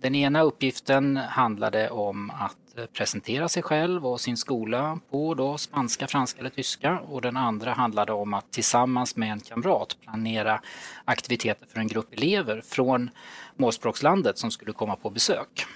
Den 0.00 0.14
ena 0.14 0.42
uppgiften 0.42 1.16
handlade 1.16 1.90
om 1.90 2.30
att 2.30 2.88
presentera 2.92 3.48
sig 3.48 3.62
själv 3.62 4.06
och 4.06 4.20
sin 4.20 4.36
skola 4.36 4.98
på 5.10 5.34
då 5.34 5.58
spanska, 5.58 6.06
franska 6.06 6.40
eller 6.40 6.50
tyska 6.50 6.98
och 6.98 7.22
den 7.22 7.36
andra 7.36 7.72
handlade 7.72 8.12
om 8.12 8.34
att 8.34 8.50
tillsammans 8.50 9.16
med 9.16 9.32
en 9.32 9.40
kamrat 9.40 9.96
planera 10.00 10.60
aktiviteter 11.04 11.66
för 11.66 11.80
en 11.80 11.88
grupp 11.88 12.12
elever 12.12 12.60
från 12.60 13.10
målspråkslandet 13.56 14.38
som 14.38 14.50
skulle 14.50 14.72
komma 14.72 14.96
på 14.96 15.10
besök. 15.10 15.66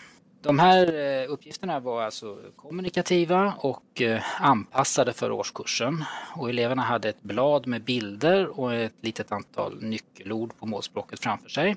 De 0.43 0.59
här 0.59 0.95
eh, 0.95 1.33
uppgifterna 1.33 1.81
var 1.81 2.02
alltså 2.02 2.38
kommunikativa 2.57 3.55
och 3.59 4.02
eh, 4.02 4.43
anpassade 4.43 5.12
för 5.12 5.31
årskursen. 5.31 6.05
Och 6.35 6.50
eleverna 6.50 6.83
hade 6.83 7.09
ett 7.09 7.23
blad 7.23 7.66
med 7.66 7.83
bilder 7.83 8.61
och 8.61 8.75
ett 8.75 8.95
litet 9.00 9.33
antal 9.33 9.83
nyckelord 9.83 10.59
på 10.59 10.66
målspråket 10.66 11.21
framför 11.21 11.49
sig. 11.49 11.76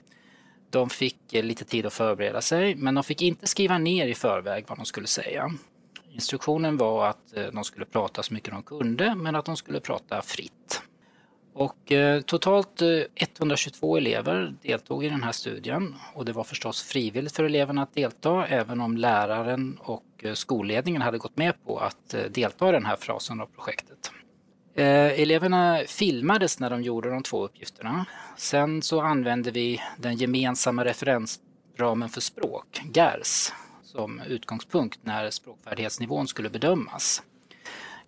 De 0.69 0.89
fick 0.89 1.33
eh, 1.33 1.43
lite 1.43 1.65
tid 1.65 1.85
att 1.85 1.93
förbereda 1.93 2.41
sig 2.41 2.75
men 2.75 2.95
de 2.95 3.03
fick 3.03 3.21
inte 3.21 3.47
skriva 3.47 3.77
ner 3.77 4.07
i 4.07 4.15
förväg 4.15 4.65
vad 4.67 4.77
de 4.77 4.85
skulle 4.85 5.07
säga. 5.07 5.51
Instruktionen 6.11 6.77
var 6.77 7.07
att 7.07 7.33
de 7.53 7.63
skulle 7.63 7.85
prata 7.85 8.23
så 8.23 8.33
mycket 8.33 8.51
de 8.51 8.63
kunde 8.63 9.15
men 9.15 9.35
att 9.35 9.45
de 9.45 9.57
skulle 9.57 9.79
prata 9.79 10.21
fritt. 10.21 10.81
Och 11.59 11.91
eh, 11.91 12.21
totalt 12.21 12.81
eh, 12.81 12.87
122 13.15 13.97
elever 13.97 14.55
deltog 14.61 15.05
i 15.05 15.09
den 15.09 15.23
här 15.23 15.31
studien 15.31 15.95
och 16.13 16.25
det 16.25 16.31
var 16.31 16.43
förstås 16.43 16.83
frivilligt 16.83 17.35
för 17.35 17.43
eleverna 17.43 17.81
att 17.81 17.93
delta 17.93 18.47
även 18.47 18.81
om 18.81 18.97
läraren 18.97 19.77
och 19.81 20.03
eh, 20.17 20.33
skolledningen 20.33 21.01
hade 21.01 21.17
gått 21.17 21.37
med 21.37 21.63
på 21.65 21.77
att 21.77 22.13
eh, 22.13 22.21
delta 22.21 22.69
i 22.69 22.71
den 22.71 22.85
här 22.85 22.95
frasen 22.95 23.41
av 23.41 23.45
projektet. 23.45 24.11
Eh, 24.75 25.21
eleverna 25.21 25.79
filmades 25.87 26.59
när 26.59 26.69
de 26.69 26.81
gjorde 26.81 27.09
de 27.09 27.23
två 27.23 27.45
uppgifterna. 27.45 28.05
Sen 28.37 28.81
så 28.81 29.01
använde 29.01 29.51
vi 29.51 29.81
den 29.97 30.15
gemensamma 30.15 30.85
referensramen 30.85 32.09
för 32.09 32.21
språk, 32.21 32.81
GERS, 32.93 33.51
som 33.83 34.21
utgångspunkt 34.27 34.99
när 35.03 35.29
språkfärdighetsnivån 35.29 36.27
skulle 36.27 36.49
bedömas. 36.49 37.23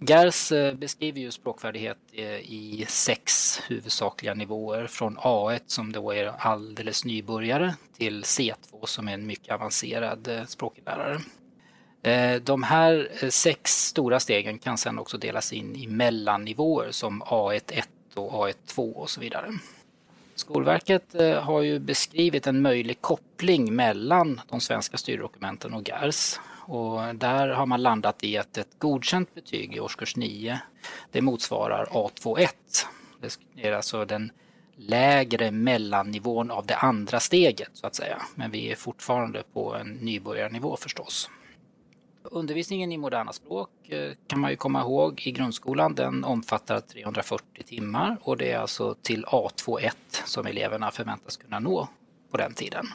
Gers 0.03 0.51
eh, 0.51 0.73
beskriver 0.73 1.19
ju 1.19 1.31
språkfärdighet 1.31 1.97
eh, 2.13 2.25
i 2.25 2.85
sex 2.87 3.57
huvudsakliga 3.67 4.33
nivåer 4.33 4.87
från 4.87 5.17
A1 5.17 5.61
som 5.67 5.91
då 5.91 6.13
är 6.13 6.33
alldeles 6.37 7.05
nybörjare 7.05 7.75
till 7.97 8.23
C2 8.23 8.85
som 8.85 9.07
är 9.07 9.13
en 9.13 9.27
mycket 9.27 9.53
avancerad 9.53 10.27
eh, 10.27 10.45
språklärare. 10.45 11.19
De 12.43 12.63
här 12.63 13.09
sex 13.29 13.85
stora 13.85 14.19
stegen 14.19 14.59
kan 14.59 14.77
sedan 14.77 14.99
också 14.99 15.17
delas 15.17 15.53
in 15.53 15.75
i 15.75 15.87
mellannivåer 15.87 16.91
som 16.91 17.23
A1 17.23 17.61
1 17.67 17.89
och 18.15 18.31
A1 18.31 18.53
2 18.67 18.91
och 18.91 19.09
så 19.09 19.21
vidare. 19.21 19.51
Skolverket 20.35 21.15
har 21.41 21.61
ju 21.61 21.79
beskrivit 21.79 22.47
en 22.47 22.61
möjlig 22.61 23.01
koppling 23.01 23.75
mellan 23.75 24.41
de 24.49 24.61
svenska 24.61 24.97
styrdokumenten 24.97 25.73
och 25.73 25.89
GERS 25.89 26.39
och 26.61 27.15
där 27.15 27.47
har 27.47 27.65
man 27.65 27.81
landat 27.81 28.23
i 28.23 28.37
att 28.37 28.57
ett 28.57 28.79
godkänt 28.79 29.35
betyg 29.35 29.75
i 29.75 29.79
årskurs 29.79 30.15
9 30.15 30.59
det 31.11 31.21
motsvarar 31.21 31.85
A21. 31.85 32.47
Det 33.21 33.67
är 33.67 33.71
alltså 33.71 34.05
den 34.05 34.31
lägre 34.75 35.51
mellannivån 35.51 36.51
av 36.51 36.65
det 36.65 36.75
andra 36.75 37.19
steget 37.19 37.69
så 37.73 37.87
att 37.87 37.95
säga. 37.95 38.21
Men 38.35 38.51
vi 38.51 38.71
är 38.71 38.75
fortfarande 38.75 39.43
på 39.53 39.75
en 39.75 39.93
nybörjarnivå 39.93 40.77
förstås. 40.77 41.29
Undervisningen 42.23 42.91
i 42.91 42.97
moderna 42.97 43.33
språk 43.33 43.69
eh, 43.89 44.11
kan 44.27 44.39
man 44.39 44.51
ju 44.51 44.57
komma 44.57 44.81
ihåg 44.81 45.21
i 45.25 45.31
grundskolan. 45.31 45.95
Den 45.95 46.23
omfattar 46.23 46.79
340 46.79 47.63
timmar 47.63 48.17
och 48.21 48.37
det 48.37 48.51
är 48.51 48.59
alltså 48.59 48.95
till 49.01 49.25
A21 49.25 49.91
som 50.25 50.45
eleverna 50.45 50.91
förväntas 50.91 51.37
kunna 51.37 51.59
nå 51.59 51.87
på 52.31 52.37
den 52.37 52.53
tiden. 52.53 52.85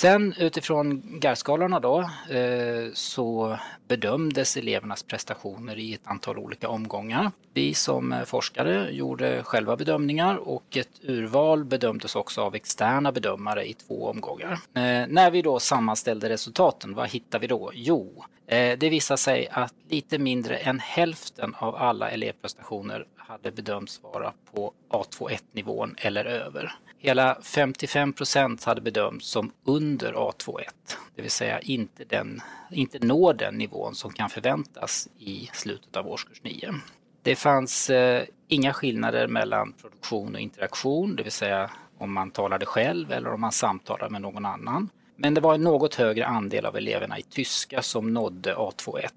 Sen 0.00 0.34
utifrån 0.38 1.02
GAR-skalorna 1.20 1.80
då 1.80 2.00
eh, 2.30 2.92
så 2.94 3.58
bedömdes 3.88 4.56
elevernas 4.56 5.02
prestationer 5.02 5.78
i 5.78 5.94
ett 5.94 6.00
antal 6.04 6.38
olika 6.38 6.68
omgångar. 6.68 7.30
Vi 7.54 7.74
som 7.74 8.12
eh, 8.12 8.24
forskare 8.24 8.90
gjorde 8.90 9.42
själva 9.42 9.76
bedömningar 9.76 10.36
och 10.36 10.76
ett 10.76 11.00
urval 11.02 11.64
bedömdes 11.64 12.16
också 12.16 12.40
av 12.42 12.54
externa 12.54 13.12
bedömare 13.12 13.68
i 13.68 13.74
två 13.74 14.06
omgångar. 14.06 14.52
Eh, 14.52 15.06
när 15.08 15.30
vi 15.30 15.42
då 15.42 15.60
sammanställde 15.60 16.28
resultaten, 16.28 16.94
vad 16.94 17.08
hittade 17.08 17.40
vi 17.40 17.46
då? 17.46 17.70
Jo, 17.74 18.24
det 18.50 18.90
visade 18.90 19.18
sig 19.18 19.48
att 19.52 19.74
lite 19.88 20.18
mindre 20.18 20.56
än 20.56 20.78
hälften 20.78 21.54
av 21.58 21.76
alla 21.76 22.10
elevprestationer 22.10 23.04
hade 23.16 23.50
bedömts 23.50 24.02
vara 24.02 24.32
på 24.54 24.72
A21-nivån 24.90 25.94
eller 25.98 26.24
över. 26.24 26.74
Hela 27.00 27.38
55 27.42 28.12
procent 28.12 28.64
hade 28.64 28.80
bedömts 28.80 29.26
som 29.26 29.52
under 29.64 30.12
A21, 30.12 30.62
det 31.14 31.22
vill 31.22 31.30
säga 31.30 31.60
inte, 31.60 32.04
den, 32.04 32.40
inte 32.70 32.98
når 32.98 33.34
den 33.34 33.54
nivån 33.54 33.94
som 33.94 34.12
kan 34.12 34.30
förväntas 34.30 35.08
i 35.18 35.50
slutet 35.52 35.96
av 35.96 36.08
årskurs 36.08 36.42
9. 36.42 36.74
Det 37.22 37.36
fanns 37.36 37.90
eh, 37.90 38.24
inga 38.48 38.72
skillnader 38.72 39.28
mellan 39.28 39.72
produktion 39.72 40.34
och 40.34 40.40
interaktion, 40.40 41.16
det 41.16 41.22
vill 41.22 41.32
säga 41.32 41.70
om 41.98 42.12
man 42.12 42.30
talade 42.30 42.66
själv 42.66 43.12
eller 43.12 43.32
om 43.32 43.40
man 43.40 43.52
samtalade 43.52 44.10
med 44.10 44.22
någon 44.22 44.46
annan. 44.46 44.88
Men 45.16 45.34
det 45.34 45.40
var 45.40 45.54
en 45.54 45.62
något 45.62 45.94
högre 45.94 46.26
andel 46.26 46.66
av 46.66 46.76
eleverna 46.76 47.18
i 47.18 47.22
tyska 47.22 47.82
som 47.82 48.14
nådde 48.14 48.54
A21 48.54 49.08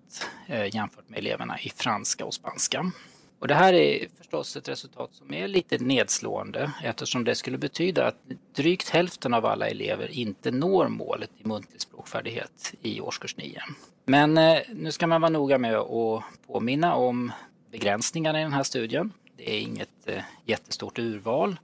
eh, 0.48 0.76
jämfört 0.76 1.10
med 1.10 1.20
eleverna 1.20 1.60
i 1.60 1.70
franska 1.70 2.26
och 2.26 2.34
spanska. 2.34 2.92
Och 3.41 3.48
det 3.48 3.55
här 3.55 3.74
är 3.74 4.07
förstås 4.17 4.55
ett 4.55 4.69
resultat 4.69 5.10
som 5.13 5.33
är 5.33 5.48
lite 5.48 5.77
nedslående 5.77 6.71
eftersom 6.83 7.24
det 7.24 7.36
skulle 7.36 7.57
betyda 7.57 8.07
att 8.07 8.15
drygt 8.55 8.89
hälften 8.89 9.33
av 9.33 9.45
alla 9.45 9.67
elever 9.67 10.12
inte 10.12 10.51
når 10.51 10.88
målet 10.88 11.29
i 11.38 11.48
muntlig 11.48 11.81
språkfärdighet 11.81 12.74
i 12.81 13.01
årskurs 13.01 13.38
9. 13.38 13.62
Men 14.05 14.38
eh, 14.38 14.60
nu 14.69 14.91
ska 14.91 15.07
man 15.07 15.21
vara 15.21 15.29
noga 15.29 15.57
med 15.57 15.75
att 15.75 16.24
påminna 16.48 16.95
om 16.95 17.31
begränsningarna 17.71 18.39
i 18.39 18.43
den 18.43 18.53
här 18.53 18.63
studien. 18.63 19.13
Det 19.38 19.55
är 19.55 19.60
inget 19.60 20.07
eh, 20.07 20.24
jättestort 20.45 21.00
urval 21.00 21.60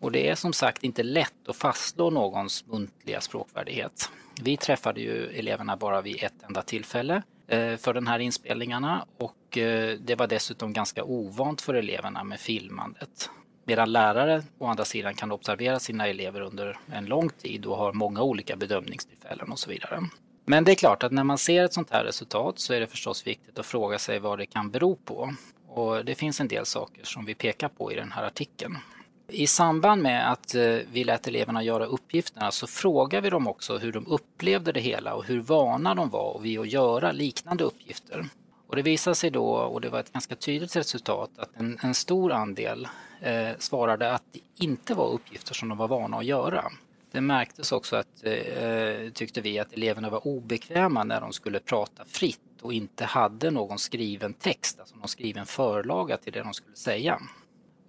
och 0.00 0.12
det 0.12 0.28
är 0.28 0.34
som 0.34 0.52
sagt 0.52 0.84
inte 0.84 1.02
lätt 1.02 1.48
att 1.48 1.56
fastslå 1.56 2.10
någons 2.10 2.66
muntliga 2.66 3.20
språkfärdighet. 3.20 4.10
Vi 4.42 4.56
träffade 4.56 5.00
ju 5.00 5.26
eleverna 5.26 5.76
bara 5.76 6.00
vid 6.00 6.22
ett 6.22 6.42
enda 6.42 6.62
tillfälle 6.62 7.22
Eh, 7.50 7.76
för 7.76 7.94
den 7.94 8.06
här 8.06 8.18
inspelningarna 8.18 9.06
och 9.18 9.58
eh, 9.58 9.98
det 9.98 10.14
var 10.14 10.26
dessutom 10.26 10.72
ganska 10.72 11.04
ovant 11.04 11.60
för 11.60 11.74
eleverna 11.74 12.24
med 12.24 12.40
filmandet. 12.40 13.30
Medan 13.64 13.92
lärare 13.92 14.42
å 14.58 14.66
andra 14.66 14.84
sidan 14.84 15.14
kan 15.14 15.32
observera 15.32 15.78
sina 15.78 16.06
elever 16.06 16.40
under 16.40 16.78
en 16.92 17.06
lång 17.06 17.28
tid 17.28 17.66
och 17.66 17.76
har 17.76 17.92
många 17.92 18.22
olika 18.22 18.56
bedömningstillfällen 18.56 19.52
och 19.52 19.58
så 19.58 19.70
vidare. 19.70 20.00
Men 20.44 20.64
det 20.64 20.72
är 20.72 20.74
klart 20.74 21.02
att 21.02 21.12
när 21.12 21.24
man 21.24 21.38
ser 21.38 21.64
ett 21.64 21.72
sånt 21.72 21.90
här 21.90 22.04
resultat 22.04 22.58
så 22.58 22.74
är 22.74 22.80
det 22.80 22.86
förstås 22.86 23.26
viktigt 23.26 23.58
att 23.58 23.66
fråga 23.66 23.98
sig 23.98 24.18
vad 24.18 24.38
det 24.38 24.46
kan 24.46 24.70
bero 24.70 24.96
på. 24.96 25.34
Och 25.68 26.04
det 26.04 26.14
finns 26.14 26.40
en 26.40 26.48
del 26.48 26.66
saker 26.66 27.04
som 27.04 27.24
vi 27.24 27.34
pekar 27.34 27.68
på 27.68 27.92
i 27.92 27.94
den 27.94 28.12
här 28.12 28.22
artikeln. 28.22 28.78
I 29.32 29.46
samband 29.46 30.02
med 30.02 30.32
att 30.32 30.54
eh, 30.54 30.76
vi 30.92 31.04
lät 31.04 31.26
eleverna 31.26 31.62
göra 31.62 31.84
uppgifterna 31.84 32.50
så 32.50 32.66
frågade 32.66 33.22
vi 33.22 33.30
dem 33.30 33.48
också 33.48 33.78
hur 33.78 33.92
de 33.92 34.06
upplevde 34.06 34.72
det 34.72 34.80
hela 34.80 35.14
och 35.14 35.24
hur 35.24 35.40
vana 35.40 35.94
de 35.94 36.10
var 36.10 36.40
vid 36.42 36.58
att 36.58 36.72
göra 36.72 37.12
liknande 37.12 37.64
uppgifter. 37.64 38.26
Och 38.66 38.76
det 38.76 38.82
visade 38.82 39.16
sig 39.16 39.30
då, 39.30 39.44
och 39.44 39.80
det 39.80 39.88
var 39.88 40.00
ett 40.00 40.12
ganska 40.12 40.36
tydligt 40.36 40.76
resultat, 40.76 41.30
att 41.36 41.50
en, 41.56 41.78
en 41.82 41.94
stor 41.94 42.32
andel 42.32 42.88
eh, 43.20 43.50
svarade 43.58 44.12
att 44.12 44.22
det 44.32 44.64
inte 44.64 44.94
var 44.94 45.08
uppgifter 45.08 45.54
som 45.54 45.68
de 45.68 45.78
var 45.78 45.88
vana 45.88 46.16
att 46.16 46.24
göra. 46.24 46.64
Det 47.12 47.20
märktes 47.20 47.72
också 47.72 47.96
att, 47.96 48.24
eh, 48.24 49.10
tyckte 49.14 49.40
vi, 49.40 49.58
att 49.58 49.72
eleverna 49.72 50.10
var 50.10 50.26
obekväma 50.26 51.04
när 51.04 51.20
de 51.20 51.32
skulle 51.32 51.60
prata 51.60 52.04
fritt 52.04 52.40
och 52.62 52.72
inte 52.72 53.04
hade 53.04 53.50
någon 53.50 53.78
skriven 53.78 54.34
text, 54.34 54.80
alltså 54.80 54.96
någon 54.96 55.08
skriven 55.08 55.46
förlaga 55.46 56.16
till 56.16 56.32
det 56.32 56.42
de 56.42 56.54
skulle 56.54 56.76
säga. 56.76 57.20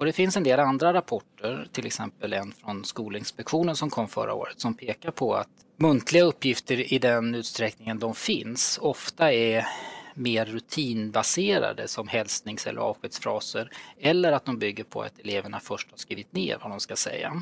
Och 0.01 0.05
det 0.05 0.13
finns 0.13 0.37
en 0.37 0.43
del 0.43 0.59
andra 0.59 0.93
rapporter, 0.93 1.67
till 1.71 1.85
exempel 1.85 2.33
en 2.33 2.51
från 2.51 2.85
Skolinspektionen 2.85 3.75
som 3.75 3.89
kom 3.89 4.07
förra 4.07 4.33
året, 4.33 4.59
som 4.59 4.73
pekar 4.73 5.11
på 5.11 5.35
att 5.35 5.47
muntliga 5.77 6.23
uppgifter 6.23 6.93
i 6.93 6.99
den 6.99 7.35
utsträckningen 7.35 7.99
de 7.99 8.15
finns 8.15 8.79
ofta 8.81 9.33
är 9.33 9.67
mer 10.13 10.45
rutinbaserade 10.45 11.87
som 11.87 12.07
hälsnings 12.07 12.67
eller 12.67 12.81
avskedsfraser 12.81 13.69
eller 13.99 14.31
att 14.31 14.45
de 14.45 14.59
bygger 14.59 14.83
på 14.83 15.01
att 15.01 15.19
eleverna 15.19 15.59
först 15.59 15.91
har 15.91 15.97
skrivit 15.97 16.33
ner 16.33 16.57
vad 16.61 16.71
de 16.71 16.79
ska 16.79 16.95
säga. 16.95 17.41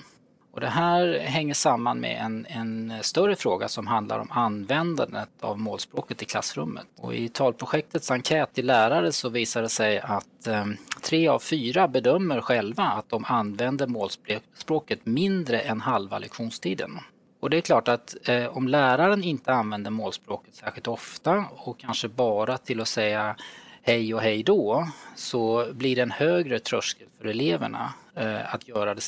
Och 0.60 0.66
det 0.66 0.72
här 0.72 1.20
hänger 1.20 1.54
samman 1.54 2.00
med 2.00 2.22
en, 2.22 2.46
en, 2.50 2.94
större 3.02 3.36
fråga 3.36 3.68
som 3.68 3.88
handlar 3.88 4.20
om 4.20 4.28
användandet 4.32 5.30
av 5.42 5.60
målspråket 5.60 6.22
i 6.22 6.26
klassrummet. 6.26 6.86
Och 6.98 7.14
I 7.14 7.30
talprojektets 7.30 8.12
enkät 8.12 8.54
till 8.54 8.66
lärare 8.66 9.12
så 9.12 9.30
visar 9.30 9.62
det 9.62 9.70
sig 9.70 10.00
att 10.00 10.48
eh, 10.48 10.66
tre 11.02 11.28
av 11.28 11.40
fyra 11.40 11.88
bedömer 11.88 12.42
själva 12.42 12.84
att 12.84 13.10
de 13.10 13.26
använder 13.28 13.88
målspråket 13.88 15.06
mindre 15.06 15.60
än 15.60 15.82
halva 15.82 16.20
lektionstiden. 16.20 17.00
Och 17.40 17.50
det 17.50 17.58
är 17.58 17.62
klart 17.62 17.88
att 17.88 18.16
eh, 18.24 18.58
om 18.58 18.68
läraren 18.68 19.24
inte 19.24 19.54
använder 19.54 19.92
målspråket 19.92 20.56
särskilt 20.56 20.88
ofta 20.88 21.46
och 21.52 21.80
kanske 21.80 22.08
bara 22.08 22.58
till 22.58 22.82
att 22.82 22.88
säga 22.88 23.36
hej 23.82 24.14
och 24.14 24.22
hej 24.22 24.44
då 24.44 24.88
så 25.16 25.68
blir 25.74 25.96
det 25.96 26.02
en 26.02 26.12
högre 26.12 26.60
tröskel 26.60 27.08
för 27.18 27.28
eleverna 27.28 27.94
Eh, 28.20 28.54
att, 28.54 28.68
göra 28.68 28.96
det, 28.96 29.02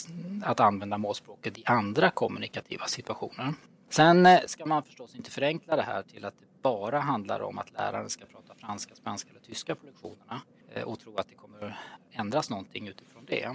att 0.44 0.60
använda 0.60 0.98
målspråket 0.98 1.58
i 1.58 1.64
andra 1.66 2.10
kommunikativa 2.10 2.86
situationer. 2.88 3.54
Sen 3.90 4.26
eh, 4.26 4.40
ska 4.46 4.66
man 4.66 4.84
förstås 4.84 5.16
inte 5.16 5.32
förenkla 5.32 5.76
det 5.76 5.82
här 5.82 6.04
till 6.04 6.26
att 6.26 6.40
det 6.40 6.46
bara 6.62 7.00
handlar 7.00 7.40
om 7.42 7.58
att 7.58 7.72
läraren 7.72 8.10
ska 8.10 8.26
prata 8.26 8.56
franska, 8.56 8.96
spanska 8.96 9.30
eller 9.30 9.40
tyska 9.40 9.76
på 9.76 9.86
lektionerna 9.86 10.42
eh, 10.74 10.84
och 10.84 11.00
tro 11.00 11.16
att 11.16 11.30
det 11.30 11.36
kommer 11.36 11.78
ändras 12.12 12.50
någonting 12.50 12.88
utifrån 12.88 13.26
det. 13.28 13.50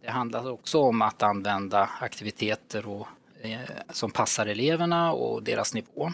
Det 0.00 0.10
handlar 0.10 0.50
också 0.50 0.78
om 0.78 1.02
att 1.02 1.22
använda 1.22 1.90
aktiviteter 2.00 2.88
och, 2.88 3.06
eh, 3.40 3.60
som 3.90 4.10
passar 4.10 4.46
eleverna 4.46 5.12
och 5.12 5.42
deras 5.42 5.74
nivå. 5.74 6.10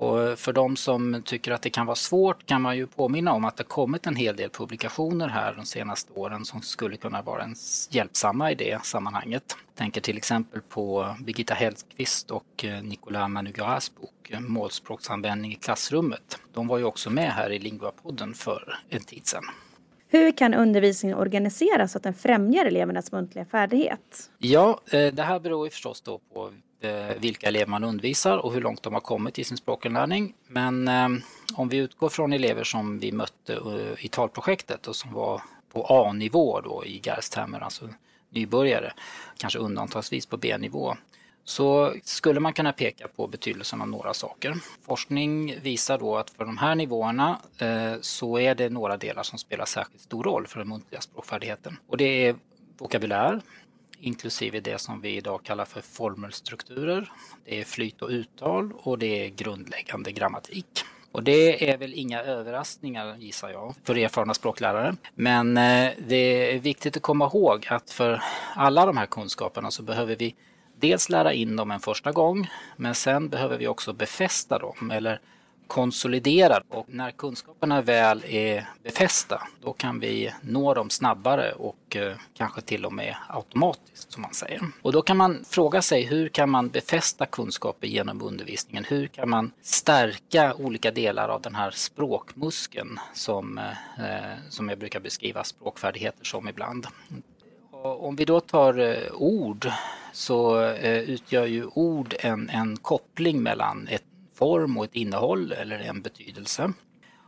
Och 0.00 0.38
för 0.38 0.52
de 0.52 0.76
som 0.76 1.22
tycker 1.24 1.52
att 1.52 1.62
det 1.62 1.70
kan 1.70 1.86
vara 1.86 1.96
svårt 1.96 2.46
kan 2.46 2.62
man 2.62 2.76
ju 2.76 2.86
påminna 2.86 3.32
om 3.32 3.44
att 3.44 3.56
det 3.56 3.64
kommit 3.64 4.06
en 4.06 4.16
hel 4.16 4.36
del 4.36 4.50
publikationer 4.50 5.28
här 5.28 5.54
de 5.54 5.66
senaste 5.66 6.12
åren 6.12 6.44
som 6.44 6.62
skulle 6.62 6.96
kunna 6.96 7.22
vara 7.22 7.42
en 7.42 7.54
hjälpsamma 7.90 8.52
i 8.52 8.54
det 8.54 8.84
sammanhanget. 8.84 9.56
Jag 9.66 9.74
tänker 9.74 10.00
till 10.00 10.16
exempel 10.16 10.60
på 10.68 11.14
Birgitta 11.20 11.54
Hellqvist 11.54 12.30
och 12.30 12.64
eh, 12.64 12.82
Nicolas 12.82 13.28
Manugaras 13.28 13.94
bok 13.94 14.30
eh, 14.30 14.40
Målspråksanvändning 14.40 15.52
i 15.52 15.54
klassrummet. 15.54 16.38
De 16.52 16.68
var 16.68 16.78
ju 16.78 16.84
också 16.84 17.10
med 17.10 17.32
här 17.32 17.52
i 17.52 17.58
Lingua-podden 17.58 18.34
för 18.34 18.78
en 18.88 19.04
tid 19.04 19.26
sedan. 19.26 19.44
Hur 20.08 20.32
kan 20.32 20.54
undervisningen 20.54 21.18
organiseras 21.18 21.92
så 21.92 21.98
att 21.98 22.04
den 22.04 22.14
främjar 22.14 22.64
elevernas 22.64 23.12
muntliga 23.12 23.44
färdighet? 23.44 24.30
Ja, 24.38 24.80
eh, 24.90 25.14
det 25.14 25.22
här 25.22 25.40
beror 25.40 25.66
ju 25.66 25.70
förstås 25.70 26.00
då 26.00 26.20
på 26.34 26.52
Eh, 26.82 27.16
vilka 27.20 27.48
elever 27.48 27.66
man 27.66 27.84
undervisar 27.84 28.38
och 28.38 28.52
hur 28.52 28.60
långt 28.60 28.82
de 28.82 28.94
har 28.94 29.00
kommit 29.00 29.38
i 29.38 29.44
sin 29.44 29.56
språkinlärning. 29.56 30.34
Men 30.46 30.88
eh, 30.88 31.08
om 31.54 31.68
vi 31.68 31.76
utgår 31.76 32.08
från 32.08 32.32
elever 32.32 32.64
som 32.64 32.98
vi 32.98 33.12
mötte 33.12 33.54
eh, 33.54 34.04
i 34.04 34.08
talprojektet 34.08 34.86
och 34.86 34.96
som 34.96 35.12
var 35.12 35.42
på 35.72 35.86
A-nivå 35.86 36.60
då 36.60 36.84
i 36.86 36.98
GARS-termer, 36.98 37.60
alltså 37.60 37.88
nybörjare, 38.30 38.92
kanske 39.36 39.58
undantagsvis 39.58 40.26
på 40.26 40.36
B-nivå, 40.36 40.96
så 41.44 41.94
skulle 42.04 42.40
man 42.40 42.52
kunna 42.52 42.72
peka 42.72 43.08
på 43.08 43.26
betydelsen 43.26 43.80
av 43.80 43.88
några 43.88 44.14
saker. 44.14 44.56
Forskning 44.82 45.60
visar 45.60 45.98
då 45.98 46.16
att 46.16 46.30
för 46.30 46.44
de 46.44 46.58
här 46.58 46.74
nivåerna 46.74 47.40
så 48.00 48.38
är 48.38 48.54
det 48.54 48.68
några 48.68 48.96
delar 48.96 49.22
som 49.22 49.38
spelar 49.38 49.64
särskilt 49.64 50.02
stor 50.02 50.24
roll 50.24 50.46
för 50.46 50.58
den 50.58 50.68
muntliga 50.68 51.00
språkfärdigheten. 51.00 51.76
Och 51.86 51.96
det 51.96 52.26
är 52.26 52.36
vokabulär, 52.78 53.40
inklusive 54.00 54.60
det 54.60 54.78
som 54.78 55.00
vi 55.00 55.16
idag 55.16 55.42
kallar 55.42 55.64
för 55.64 55.80
formelstrukturer. 55.80 57.12
Det 57.44 57.60
är 57.60 57.64
flyt 57.64 58.02
och 58.02 58.08
uttal 58.08 58.72
och 58.76 58.98
det 58.98 59.24
är 59.26 59.28
grundläggande 59.28 60.12
grammatik. 60.12 60.84
Och 61.12 61.22
det 61.22 61.70
är 61.70 61.78
väl 61.78 61.94
inga 61.94 62.22
överraskningar 62.22 63.16
gissar 63.16 63.50
jag 63.50 63.74
för 63.84 63.98
erfarna 63.98 64.34
språklärare. 64.34 64.96
Men 65.14 65.56
eh, 65.56 65.92
det 65.98 66.54
är 66.54 66.58
viktigt 66.58 66.96
att 66.96 67.02
komma 67.02 67.26
ihåg 67.26 67.66
att 67.70 67.90
för 67.90 68.22
alla 68.54 68.86
de 68.86 68.96
här 68.96 69.06
kunskaperna 69.06 69.70
så 69.70 69.82
behöver 69.82 70.16
vi 70.16 70.34
dels 70.80 71.08
lära 71.08 71.32
in 71.32 71.56
dem 71.56 71.70
en 71.70 71.80
första 71.80 72.12
gång 72.12 72.50
men 72.76 72.94
sen 72.94 73.28
behöver 73.28 73.58
vi 73.58 73.66
också 73.66 73.92
befästa 73.92 74.58
dem 74.58 74.90
eller 74.90 75.20
konsoliderad 75.70 76.62
och 76.68 76.86
när 76.88 77.10
kunskaperna 77.10 77.82
väl 77.82 78.24
är 78.28 78.68
befästa 78.82 79.42
då 79.60 79.72
kan 79.72 80.00
vi 80.00 80.32
nå 80.42 80.74
dem 80.74 80.90
snabbare 80.90 81.52
och 81.52 81.96
eh, 81.96 82.16
kanske 82.36 82.60
till 82.60 82.84
och 82.84 82.92
med 82.92 83.16
automatiskt 83.28 84.12
som 84.12 84.22
man 84.22 84.34
säger. 84.34 84.60
Och 84.82 84.92
då 84.92 85.02
kan 85.02 85.16
man 85.16 85.44
fråga 85.48 85.82
sig 85.82 86.02
hur 86.02 86.28
kan 86.28 86.50
man 86.50 86.68
befästa 86.68 87.26
kunskaper 87.26 87.86
genom 87.86 88.22
undervisningen? 88.22 88.84
Hur 88.84 89.06
kan 89.06 89.30
man 89.30 89.52
stärka 89.62 90.54
olika 90.54 90.90
delar 90.90 91.28
av 91.28 91.40
den 91.42 91.54
här 91.54 91.70
språkmuskeln 91.70 92.98
som, 93.14 93.58
eh, 93.58 94.04
eh, 94.04 94.36
som 94.48 94.68
jag 94.68 94.78
brukar 94.78 95.00
beskriva 95.00 95.44
språkfärdigheter 95.44 96.24
som 96.24 96.48
ibland. 96.48 96.86
Och 97.70 98.06
om 98.08 98.16
vi 98.16 98.24
då 98.24 98.40
tar 98.40 99.02
ord 99.22 99.70
så 100.12 100.70
utgör 100.82 101.46
ju 101.46 101.66
ord 101.74 102.14
en, 102.20 102.50
en 102.50 102.76
koppling 102.76 103.42
mellan 103.42 103.88
ett 103.88 104.02
form 104.40 104.78
och 104.78 104.84
ett 104.84 104.94
innehåll 104.94 105.52
eller 105.52 105.78
en 105.78 106.02
betydelse. 106.02 106.72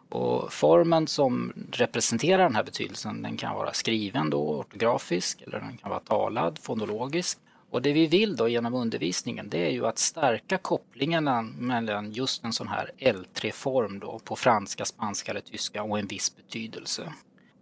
Och 0.09 0.53
formen 0.53 1.07
som 1.07 1.53
representerar 1.73 2.43
den 2.43 2.55
här 2.55 2.65
betydelsen 2.65 3.23
den 3.23 3.37
kan 3.37 3.55
vara 3.55 3.73
skriven 3.73 4.31
då, 4.31 4.59
ortografisk 4.61 5.43
eller 5.43 5.61
den 5.61 5.77
kan 5.77 5.91
vara 5.91 6.01
talad, 6.01 6.59
fonologisk. 6.59 7.39
Och 7.71 7.83
det 7.83 7.93
vi 7.93 8.07
vill 8.07 8.37
då 8.37 8.49
genom 8.49 8.75
undervisningen 8.75 9.49
det 9.49 9.67
är 9.67 9.71
ju 9.71 9.87
att 9.87 9.99
stärka 9.99 10.59
kopplingarna 10.59 11.43
mellan 11.43 12.13
just 12.13 12.45
en 12.45 12.53
sån 12.53 12.69
här 12.69 12.91
L3-form 12.99 13.99
då 13.99 14.19
på 14.25 14.37
franska, 14.37 14.85
spanska 14.85 15.31
eller 15.31 15.41
tyska 15.41 15.83
och 15.83 15.99
en 15.99 16.07
viss 16.07 16.37
betydelse. 16.37 17.13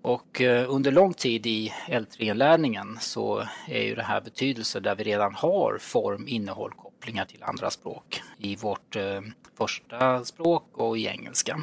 Och 0.03 0.41
eh, 0.41 0.75
under 0.75 0.93
lång 0.93 1.15
tid 1.15 1.47
i 1.47 1.73
L3-inlärningen 1.89 2.99
så 3.01 3.47
är 3.69 3.83
ju 3.83 3.95
det 3.95 4.03
här 4.03 4.21
betydelse 4.21 4.81
där 4.81 4.95
vi 4.95 5.05
redan 5.05 5.35
har 5.35 5.79
form, 5.81 6.29
innehåll, 6.29 6.73
kopplingar 7.01 7.25
till 7.25 7.43
andra 7.43 7.71
språk 7.71 8.23
i 8.39 8.57
vårt 8.57 8.97
eh, 8.97 9.21
första 9.59 10.25
språk 10.25 10.65
och 10.73 10.99
i 10.99 11.07
engelska. 11.07 11.61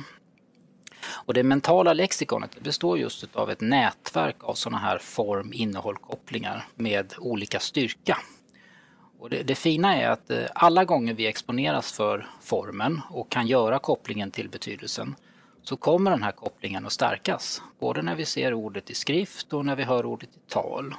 Och 1.25 1.33
det 1.33 1.43
mentala 1.43 1.93
lexikonet 1.93 2.59
består 2.61 2.97
just 2.97 3.35
av 3.35 3.51
ett 3.51 3.61
nätverk 3.61 4.35
av 4.43 4.53
sådana 4.53 4.77
här 4.77 4.97
form, 4.97 5.53
innehåll, 5.53 5.97
kopplingar 5.97 6.65
med 6.75 7.13
olika 7.17 7.59
styrka. 7.59 8.17
Och 9.19 9.29
det, 9.29 9.43
det, 9.43 9.55
fina 9.55 9.95
är 9.95 10.09
att 10.09 10.29
eh, 10.29 10.45
alla 10.55 10.85
gånger 10.85 11.13
vi 11.13 11.27
exponeras 11.27 11.91
för 11.91 12.27
formen 12.41 13.01
och 13.09 13.29
kan 13.31 13.47
göra 13.47 13.79
kopplingen 13.79 14.31
till 14.31 14.49
betydelsen 14.49 15.15
så 15.63 15.77
kommer 15.77 16.11
den 16.11 16.23
här 16.23 16.31
kopplingen 16.31 16.85
att 16.85 16.93
stärkas. 16.93 17.61
Både 17.79 18.01
när 18.01 18.15
vi 18.15 18.25
ser 18.25 18.53
ordet 18.53 18.89
i 18.89 18.93
skrift 18.93 19.53
och 19.53 19.65
när 19.65 19.75
vi 19.75 19.83
hör 19.83 20.05
ordet 20.05 20.29
i 20.29 20.49
tal. 20.49 20.95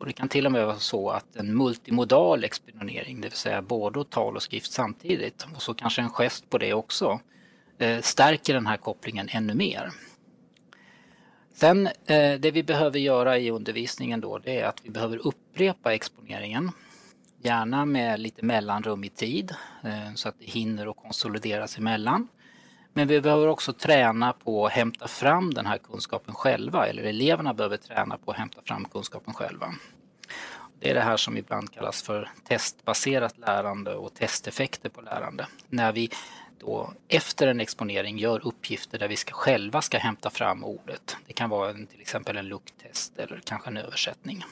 Och 0.00 0.06
det 0.06 0.12
kan 0.12 0.28
till 0.28 0.46
och 0.46 0.52
med 0.52 0.66
vara 0.66 0.78
så 0.78 1.10
att 1.10 1.36
en 1.36 1.56
multimodal 1.56 2.44
exponering, 2.44 3.20
det 3.20 3.28
vill 3.28 3.36
säga 3.36 3.62
både 3.62 4.04
tal 4.04 4.36
och 4.36 4.42
skrift 4.42 4.72
samtidigt, 4.72 5.46
och 5.54 5.62
så 5.62 5.74
kanske 5.74 6.02
en 6.02 6.10
gest 6.10 6.50
på 6.50 6.58
det 6.58 6.74
också, 6.74 7.20
eh, 7.78 8.00
stärker 8.00 8.54
den 8.54 8.66
här 8.66 8.76
kopplingen 8.76 9.28
ännu 9.30 9.54
mer. 9.54 9.90
Sen 11.54 11.86
eh, 11.86 12.40
det 12.40 12.50
vi 12.50 12.62
behöver 12.62 12.98
göra 12.98 13.38
i 13.38 13.50
undervisningen 13.50 14.20
då, 14.20 14.38
det 14.38 14.60
är 14.60 14.64
att 14.64 14.80
vi 14.84 14.90
behöver 14.90 15.26
upprepa 15.26 15.94
exponeringen. 15.94 16.70
Gärna 17.42 17.84
med 17.84 18.20
lite 18.20 18.44
mellanrum 18.44 19.04
i 19.04 19.08
tid 19.08 19.54
eh, 19.84 20.14
så 20.14 20.28
att 20.28 20.38
det 20.38 20.46
hinner 20.46 20.86
att 20.86 20.96
konsolideras 20.96 21.78
emellan. 21.78 22.28
Men 22.92 23.08
vi 23.08 23.20
behöver 23.20 23.48
också 23.48 23.72
träna 23.72 24.32
på 24.32 24.66
att 24.66 24.72
hämta 24.72 25.08
fram 25.08 25.54
den 25.54 25.66
här 25.66 25.78
kunskapen 25.78 26.34
själva, 26.34 26.86
eller 26.86 27.02
eleverna 27.02 27.54
behöver 27.54 27.76
träna 27.76 28.18
på 28.18 28.30
att 28.30 28.36
hämta 28.36 28.62
fram 28.62 28.84
kunskapen 28.84 29.34
själva. 29.34 29.74
Det 30.80 30.90
är 30.90 30.94
det 30.94 31.00
här 31.00 31.16
som 31.16 31.36
ibland 31.36 31.74
kallas 31.74 32.02
för 32.02 32.30
testbaserat 32.48 33.38
lärande 33.38 33.94
och 33.94 34.14
testeffekter 34.14 34.88
på 34.88 35.00
lärande. 35.00 35.46
När 35.68 35.92
vi 35.92 36.10
då 36.58 36.92
efter 37.08 37.46
en 37.46 37.60
exponering 37.60 38.18
gör 38.18 38.46
uppgifter 38.46 38.98
där 38.98 39.08
vi 39.08 39.16
ska, 39.16 39.32
själva 39.32 39.82
ska 39.82 39.98
hämta 39.98 40.30
fram 40.30 40.64
ordet. 40.64 41.16
Det 41.26 41.32
kan 41.32 41.50
vara 41.50 41.70
en, 41.70 41.86
till 41.86 42.00
exempel 42.00 42.36
en 42.36 42.48
lukttest 42.48 43.18
eller 43.18 43.40
kanske 43.44 43.70
en 43.70 43.76
översättning. 43.76 44.44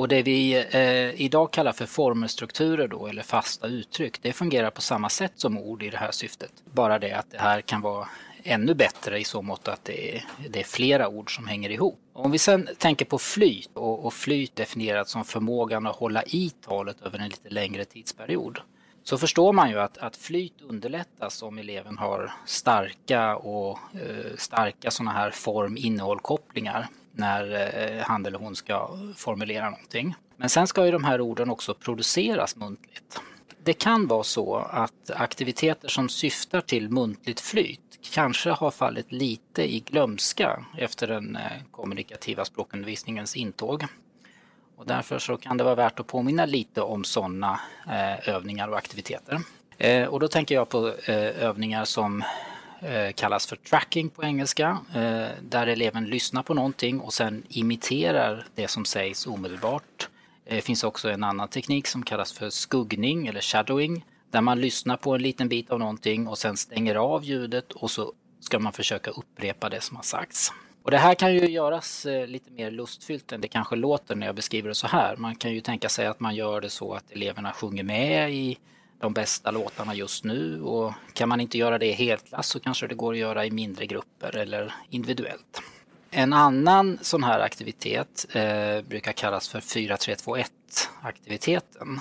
Och 0.00 0.08
det 0.08 0.22
vi 0.22 0.66
eh, 0.70 1.20
idag 1.20 1.50
kallar 1.50 1.72
för 1.72 1.86
formelstrukturer 1.86 2.88
då, 2.88 3.06
eller 3.06 3.22
fasta 3.22 3.66
uttryck, 3.66 4.22
det 4.22 4.32
fungerar 4.32 4.70
på 4.70 4.80
samma 4.80 5.08
sätt 5.08 5.32
som 5.36 5.58
ord 5.58 5.82
i 5.82 5.90
det 5.90 5.96
här 5.96 6.10
syftet. 6.10 6.52
Bara 6.74 6.98
det 6.98 7.12
att 7.12 7.30
det 7.30 7.38
här 7.38 7.60
kan 7.60 7.80
vara 7.80 8.08
ännu 8.42 8.74
bättre 8.74 9.18
i 9.18 9.24
så 9.24 9.42
mått 9.42 9.68
att 9.68 9.84
det 9.84 10.16
är, 10.16 10.24
det 10.48 10.60
är 10.60 10.64
flera 10.64 11.08
ord 11.08 11.36
som 11.36 11.46
hänger 11.46 11.70
ihop. 11.70 11.98
Om 12.12 12.30
vi 12.30 12.38
sen 12.38 12.68
tänker 12.78 13.04
på 13.04 13.18
flyt 13.18 13.70
och, 13.74 14.04
och 14.04 14.14
flyt 14.14 14.56
definierat 14.56 15.08
som 15.08 15.24
förmågan 15.24 15.86
att 15.86 15.96
hålla 15.96 16.22
i 16.22 16.50
talet 16.50 17.02
över 17.02 17.18
en 17.18 17.28
lite 17.28 17.48
längre 17.48 17.84
tidsperiod 17.84 18.58
så 19.04 19.18
förstår 19.18 19.52
man 19.52 19.70
ju 19.70 19.80
att, 19.80 19.98
att 19.98 20.16
flyt 20.16 20.60
underlättas 20.60 21.42
om 21.42 21.58
eleven 21.58 21.98
har 21.98 22.32
starka 22.46 23.36
och 23.36 23.78
eh, 23.94 24.36
starka 24.36 24.90
sådana 24.90 25.12
här 25.12 25.30
form-innehåll-kopplingar 25.30 26.88
när 27.12 27.74
eh, 27.98 28.02
han 28.02 28.26
eller 28.26 28.38
hon 28.38 28.56
ska 28.56 28.98
formulera 29.16 29.70
någonting. 29.70 30.14
Men 30.36 30.48
sen 30.48 30.66
ska 30.66 30.84
ju 30.86 30.92
de 30.92 31.04
här 31.04 31.20
orden 31.20 31.50
också 31.50 31.74
produceras 31.74 32.56
muntligt. 32.56 33.20
Det 33.64 33.72
kan 33.72 34.06
vara 34.06 34.22
så 34.22 34.56
att 34.56 35.10
aktiviteter 35.10 35.88
som 35.88 36.08
syftar 36.08 36.60
till 36.60 36.90
muntligt 36.90 37.40
flyt 37.40 37.80
kanske 38.14 38.50
har 38.50 38.70
fallit 38.70 39.12
lite 39.12 39.74
i 39.74 39.80
glömska 39.80 40.64
efter 40.78 41.06
den 41.06 41.36
eh, 41.36 41.42
kommunikativa 41.70 42.44
språkundervisningens 42.44 43.36
intåg. 43.36 43.84
Och 44.76 44.86
därför 44.86 45.18
så 45.18 45.36
kan 45.36 45.56
det 45.56 45.64
vara 45.64 45.74
värt 45.74 46.00
att 46.00 46.06
påminna 46.06 46.46
lite 46.46 46.82
om 46.82 47.04
sådana 47.04 47.60
eh, 47.86 48.28
övningar 48.28 48.68
och 48.68 48.78
aktiviteter. 48.78 49.40
Och 50.08 50.20
då 50.20 50.28
tänker 50.28 50.54
jag 50.54 50.68
på 50.68 50.88
övningar 51.08 51.84
som 51.84 52.22
Eh, 52.82 53.12
kallas 53.12 53.46
för 53.46 53.56
tracking 53.56 54.08
på 54.08 54.24
engelska, 54.24 54.78
eh, 54.94 55.28
där 55.42 55.66
eleven 55.66 56.04
lyssnar 56.04 56.42
på 56.42 56.54
någonting 56.54 57.00
och 57.00 57.12
sen 57.12 57.42
imiterar 57.48 58.46
det 58.54 58.68
som 58.68 58.84
sägs 58.84 59.26
omedelbart. 59.26 60.08
Eh, 60.46 60.54
det 60.54 60.62
finns 60.62 60.84
också 60.84 61.10
en 61.10 61.24
annan 61.24 61.48
teknik 61.48 61.86
som 61.86 62.02
kallas 62.02 62.32
för 62.32 62.50
skuggning 62.50 63.26
eller 63.26 63.40
shadowing, 63.40 64.04
där 64.30 64.40
man 64.40 64.60
lyssnar 64.60 64.96
på 64.96 65.14
en 65.14 65.22
liten 65.22 65.48
bit 65.48 65.70
av 65.70 65.78
någonting 65.78 66.28
och 66.28 66.38
sen 66.38 66.56
stänger 66.56 66.94
av 66.94 67.24
ljudet 67.24 67.72
och 67.72 67.90
så 67.90 68.12
ska 68.40 68.58
man 68.58 68.72
försöka 68.72 69.10
upprepa 69.10 69.68
det 69.68 69.80
som 69.80 69.96
har 69.96 70.02
sagts. 70.02 70.52
Och 70.82 70.90
det 70.90 70.98
här 70.98 71.14
kan 71.14 71.34
ju 71.34 71.50
göras 71.50 72.06
lite 72.26 72.50
mer 72.50 72.70
lustfyllt 72.70 73.32
än 73.32 73.40
det 73.40 73.48
kanske 73.48 73.76
låter 73.76 74.14
när 74.14 74.26
jag 74.26 74.34
beskriver 74.34 74.68
det 74.68 74.74
så 74.74 74.86
här. 74.86 75.16
Man 75.16 75.36
kan 75.36 75.52
ju 75.52 75.60
tänka 75.60 75.88
sig 75.88 76.06
att 76.06 76.20
man 76.20 76.34
gör 76.34 76.60
det 76.60 76.70
så 76.70 76.94
att 76.94 77.10
eleverna 77.10 77.52
sjunger 77.52 77.82
med 77.82 78.34
i 78.34 78.58
de 79.00 79.12
bästa 79.12 79.50
låtarna 79.50 79.94
just 79.94 80.24
nu 80.24 80.62
och 80.62 80.92
kan 81.12 81.28
man 81.28 81.40
inte 81.40 81.58
göra 81.58 81.78
det 81.78 81.86
i 81.86 81.92
helklass 81.92 82.46
så 82.46 82.60
kanske 82.60 82.86
det 82.86 82.94
går 82.94 83.12
att 83.12 83.18
göra 83.18 83.46
i 83.46 83.50
mindre 83.50 83.86
grupper 83.86 84.36
eller 84.36 84.74
individuellt. 84.90 85.62
En 86.10 86.32
annan 86.32 86.98
sån 87.02 87.24
här 87.24 87.40
aktivitet 87.40 88.26
eh, 88.32 88.82
brukar 88.82 89.12
kallas 89.12 89.48
för 89.48 89.60
4321 89.60 90.52
aktiviteten. 91.02 92.00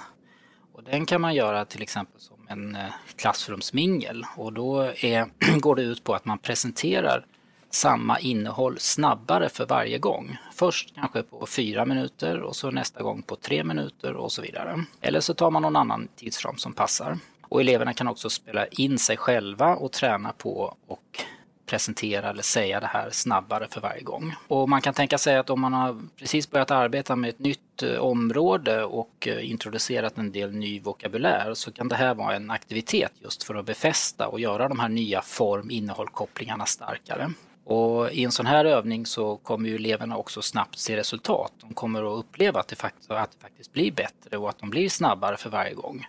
Och 0.73 0.83
den 0.83 1.05
kan 1.05 1.21
man 1.21 1.35
göra 1.35 1.65
till 1.65 1.81
exempel 1.81 2.21
som 2.21 2.47
en 2.47 2.75
eh, 2.75 2.81
klassrumsmingel 3.15 4.25
och 4.35 4.53
då 4.53 4.81
är, 4.81 5.27
går 5.59 5.75
det 5.75 5.81
ut 5.81 6.03
på 6.03 6.13
att 6.13 6.25
man 6.25 6.37
presenterar 6.37 7.25
samma 7.69 8.19
innehåll 8.19 8.79
snabbare 8.79 9.49
för 9.49 9.65
varje 9.65 9.97
gång. 9.97 10.37
Först 10.53 10.95
kanske 10.95 11.23
på 11.23 11.45
fyra 11.45 11.85
minuter 11.85 12.41
och 12.41 12.55
så 12.55 12.71
nästa 12.71 13.03
gång 13.03 13.21
på 13.21 13.35
tre 13.35 13.63
minuter 13.63 14.13
och 14.13 14.31
så 14.31 14.41
vidare. 14.41 14.85
Eller 15.01 15.19
så 15.19 15.33
tar 15.33 15.51
man 15.51 15.61
någon 15.61 15.75
annan 15.75 16.07
tidsram 16.15 16.57
som 16.57 16.73
passar. 16.73 17.17
Och 17.49 17.61
eleverna 17.61 17.93
kan 17.93 18.07
också 18.07 18.29
spela 18.29 18.67
in 18.67 18.99
sig 18.99 19.17
själva 19.17 19.75
och 19.75 19.91
träna 19.91 20.33
på 20.37 20.75
och 20.87 21.23
presentera 21.69 22.29
eller 22.29 22.43
säga 22.43 22.79
det 22.79 22.87
här 22.87 23.09
snabbare 23.11 23.67
för 23.69 23.81
varje 23.81 24.01
gång. 24.01 24.35
Och 24.47 24.69
man 24.69 24.81
kan 24.81 24.93
tänka 24.93 25.17
sig 25.17 25.37
att 25.37 25.49
om 25.49 25.61
man 25.61 25.73
har 25.73 26.01
precis 26.17 26.51
börjat 26.51 26.71
arbeta 26.71 27.15
med 27.15 27.29
ett 27.29 27.39
nytt 27.39 27.83
eh, 27.83 27.95
område 27.99 28.83
och 28.83 29.27
eh, 29.27 29.49
introducerat 29.49 30.17
en 30.17 30.31
del 30.31 30.51
ny 30.51 30.79
vokabulär 30.79 31.53
så 31.53 31.71
kan 31.71 31.87
det 31.87 31.95
här 31.95 32.13
vara 32.13 32.35
en 32.35 32.51
aktivitet 32.51 33.11
just 33.19 33.43
för 33.43 33.55
att 33.55 33.65
befästa 33.65 34.27
och 34.27 34.39
göra 34.39 34.67
de 34.67 34.79
här 34.79 34.89
nya 34.89 35.21
form 35.21 35.71
innehållkopplingarna 35.71 36.65
starkare. 36.65 37.31
Och 37.69 38.11
I 38.11 38.23
en 38.23 38.31
sån 38.31 38.45
här 38.45 38.65
övning 38.65 39.05
så 39.05 39.37
kommer 39.37 39.69
ju 39.69 39.75
eleverna 39.75 40.17
också 40.17 40.41
snabbt 40.41 40.77
se 40.77 40.97
resultat. 40.97 41.53
De 41.61 41.73
kommer 41.73 42.13
att 42.13 42.19
uppleva 42.19 42.59
att 42.59 42.67
det, 42.67 42.75
faktiskt, 42.75 43.11
att 43.11 43.31
det 43.31 43.37
faktiskt 43.41 43.73
blir 43.73 43.91
bättre 43.91 44.37
och 44.37 44.49
att 44.49 44.59
de 44.59 44.69
blir 44.69 44.89
snabbare 44.89 45.37
för 45.37 45.49
varje 45.49 45.73
gång. 45.73 46.07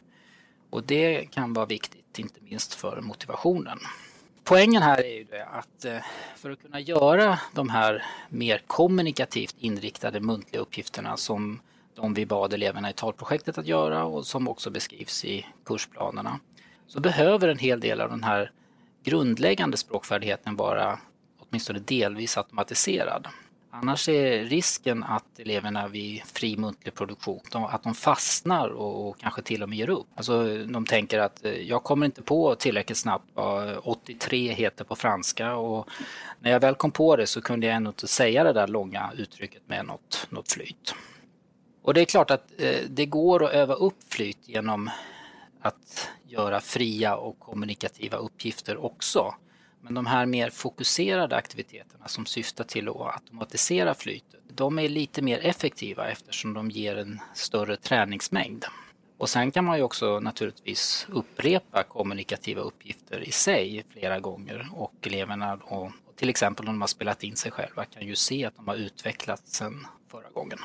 Och 0.71 0.83
det 0.83 1.31
kan 1.31 1.53
vara 1.53 1.67
viktigt, 1.67 2.19
inte 2.19 2.41
minst 2.41 2.75
för 2.75 3.01
motivationen. 3.01 3.79
Poängen 4.45 4.83
här 4.83 5.05
är 5.05 5.15
ju 5.15 5.25
det 5.25 5.45
att 5.45 5.85
eh, 5.85 5.97
för 6.37 6.51
att 6.51 6.63
kunna 6.63 6.81
göra 6.81 7.39
de 7.55 7.69
här 7.69 8.05
mer 8.29 8.63
kommunikativt 8.67 9.57
inriktade 9.59 10.21
muntliga 10.21 10.63
uppgifterna 10.63 11.17
som 11.17 11.61
de 11.95 12.15
vi 12.15 12.27
bad 12.27 12.55
eleverna 12.55 12.91
i 12.91 12.93
talprojektet 12.93 13.59
att 13.59 13.67
göra 13.67 14.05
och 14.05 14.27
som 14.27 14.49
också 14.49 14.71
beskrivs 14.71 15.25
i 15.25 15.47
kursplanerna 15.65 16.41
så 16.87 17.01
behöver 17.01 17.49
en 17.49 17.59
hel 17.59 17.81
del 17.81 18.01
av 18.01 18.11
den 18.11 18.25
här 18.25 18.51
grundläggande 19.03 19.77
språkfärdigheten 19.77 20.57
vara 20.57 20.99
åtminstone 21.51 21.79
delvis 21.79 22.37
automatiserad. 22.37 23.29
Annars 23.73 24.09
är 24.09 24.45
risken 24.45 25.05
att 25.05 25.39
eleverna 25.39 25.89
vid 25.89 26.23
fri 26.23 26.57
muntlig 26.57 26.95
produktion, 26.95 27.41
att 27.53 27.83
de 27.83 27.95
fastnar 27.95 28.69
och 28.69 29.19
kanske 29.19 29.43
till 29.43 29.63
och 29.63 29.69
med 29.69 29.79
ger 29.79 29.91
upp. 29.91 30.07
Alltså 30.15 30.65
de 30.65 30.87
tänker 30.87 31.19
att 31.19 31.45
eh, 31.45 31.53
jag 31.53 31.83
kommer 31.83 32.07
inte 32.07 32.23
på 32.23 32.55
tillräckligt 32.55 32.99
snabbt 32.99 33.25
vad 33.35 33.79
83 33.83 34.53
heter 34.53 34.85
på 34.85 34.97
franska 34.97 35.55
och 35.55 35.89
när 36.41 36.51
jag 36.51 36.61
väl 36.61 36.75
kom 36.75 36.91
på 36.91 37.17
det 37.17 37.27
så 37.27 37.43
kunde 37.43 37.67
jag 37.67 37.77
ändå 37.77 37.89
inte 37.89 38.09
säga 38.09 38.45
det 38.45 38.53
där 38.53 38.69
långa 38.69 39.13
uttrycket 39.17 39.63
med 39.67 39.87
något, 39.87 40.27
något 40.31 40.53
flyt. 40.53 40.95
Och 41.83 41.95
det 41.95 42.01
är 42.01 42.05
klart 42.05 42.31
att 42.31 42.53
eh, 42.59 42.79
det 42.89 43.07
går 43.07 43.45
att 43.45 43.53
öva 43.53 43.75
upp 43.75 43.99
flyt 44.09 44.49
genom 44.49 44.91
att 45.63 46.09
göra 46.29 46.61
fria 46.61 47.17
och 47.17 47.39
kommunikativa 47.39 48.17
uppgifter 48.17 48.85
också. 48.85 49.35
Men 49.81 49.95
de 49.95 50.07
här 50.07 50.27
mer 50.27 50.51
fokuserade 50.51 51.37
aktiviteterna 51.37 52.09
som 52.09 52.27
syftar 52.27 52.65
till 52.65 52.89
att 52.89 52.97
automatisera 52.97 53.95
flytet, 53.95 54.41
de 54.49 54.79
är 54.79 54.89
lite 54.89 55.23
mer 55.23 55.47
effektiva 55.47 56.09
eftersom 56.09 56.55
de 56.55 56.71
ger 56.71 56.97
en 56.97 57.21
större 57.35 57.77
träningsmängd. 57.77 58.65
Och 59.19 59.29
sen 59.29 59.51
kan 59.51 59.65
man 59.65 59.77
ju 59.77 59.83
också 59.83 60.21
naturligtvis 60.21 61.07
upprepa 61.11 61.83
kommunikativa 61.83 62.61
uppgifter 62.61 63.29
i 63.29 63.33
sig 63.33 63.85
flera 63.91 64.21
gånger 64.21 64.69
och 64.73 64.95
eleverna 65.07 65.55
och 65.55 65.93
till 66.17 66.29
exempel 66.29 66.69
om 66.69 66.75
de 66.75 66.81
har 66.81 66.89
spelat 66.89 67.25
in 67.25 67.37
sig 67.37 67.53
själva 67.53 67.85
kan 67.85 68.07
ju 68.07 68.15
se 68.15 68.45
att 68.45 68.57
de 68.57 68.69
har 68.69 68.77
utvecklats 68.77 69.53
sen 69.53 69.87
förra 70.09 70.31
gången. 70.31 70.59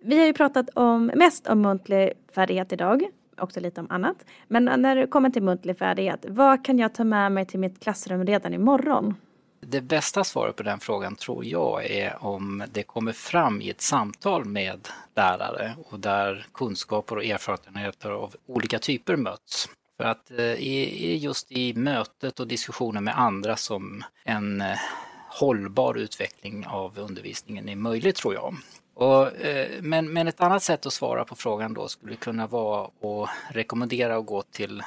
Vi 0.00 0.18
har 0.18 0.26
ju 0.26 0.32
pratat 0.32 0.70
om, 0.74 1.06
mest 1.06 1.46
om 1.46 1.60
muntlig 1.60 2.12
färdighet 2.34 2.72
idag 2.72 3.02
också 3.40 3.60
lite 3.60 3.80
om 3.80 3.86
annat. 3.90 4.16
Men 4.48 4.64
när 4.64 4.96
det 4.96 5.06
kommer 5.06 5.30
till 5.30 5.42
muntlig 5.42 5.78
färdighet, 5.78 6.24
vad 6.28 6.64
kan 6.64 6.78
jag 6.78 6.94
ta 6.94 7.04
med 7.04 7.32
mig 7.32 7.46
till 7.46 7.60
mitt 7.60 7.80
klassrum 7.80 8.26
redan 8.26 8.54
imorgon? 8.54 9.14
Det 9.60 9.80
bästa 9.80 10.24
svaret 10.24 10.56
på 10.56 10.62
den 10.62 10.80
frågan 10.80 11.16
tror 11.16 11.44
jag 11.44 11.90
är 11.90 12.24
om 12.24 12.64
det 12.72 12.82
kommer 12.82 13.12
fram 13.12 13.60
i 13.60 13.70
ett 13.70 13.80
samtal 13.80 14.44
med 14.44 14.88
lärare 15.16 15.74
och 15.90 16.00
där 16.00 16.46
kunskaper 16.54 17.16
och 17.16 17.24
erfarenheter 17.24 18.10
av 18.10 18.34
olika 18.46 18.78
typer 18.78 19.16
möts. 19.16 19.68
För 19.96 20.04
att 20.04 20.30
eh, 20.30 20.36
det 20.36 21.12
är 21.12 21.16
just 21.16 21.52
i 21.52 21.74
mötet 21.74 22.40
och 22.40 22.46
diskussionen 22.46 23.04
med 23.04 23.18
andra 23.18 23.56
som 23.56 24.04
en 24.24 24.60
eh, 24.60 24.78
hållbar 25.28 25.94
utveckling 25.94 26.66
av 26.66 26.98
undervisningen 26.98 27.68
är 27.68 27.76
möjlig 27.76 28.14
tror 28.14 28.34
jag. 28.34 28.54
Och, 28.98 29.36
eh, 29.36 29.82
men, 29.82 30.12
men 30.12 30.28
ett 30.28 30.40
annat 30.40 30.62
sätt 30.62 30.86
att 30.86 30.92
svara 30.92 31.24
på 31.24 31.34
frågan 31.34 31.74
då 31.74 31.88
skulle 31.88 32.16
kunna 32.16 32.46
vara 32.46 32.84
att 32.84 33.30
rekommendera 33.50 34.16
att 34.16 34.26
gå 34.26 34.42
till 34.42 34.82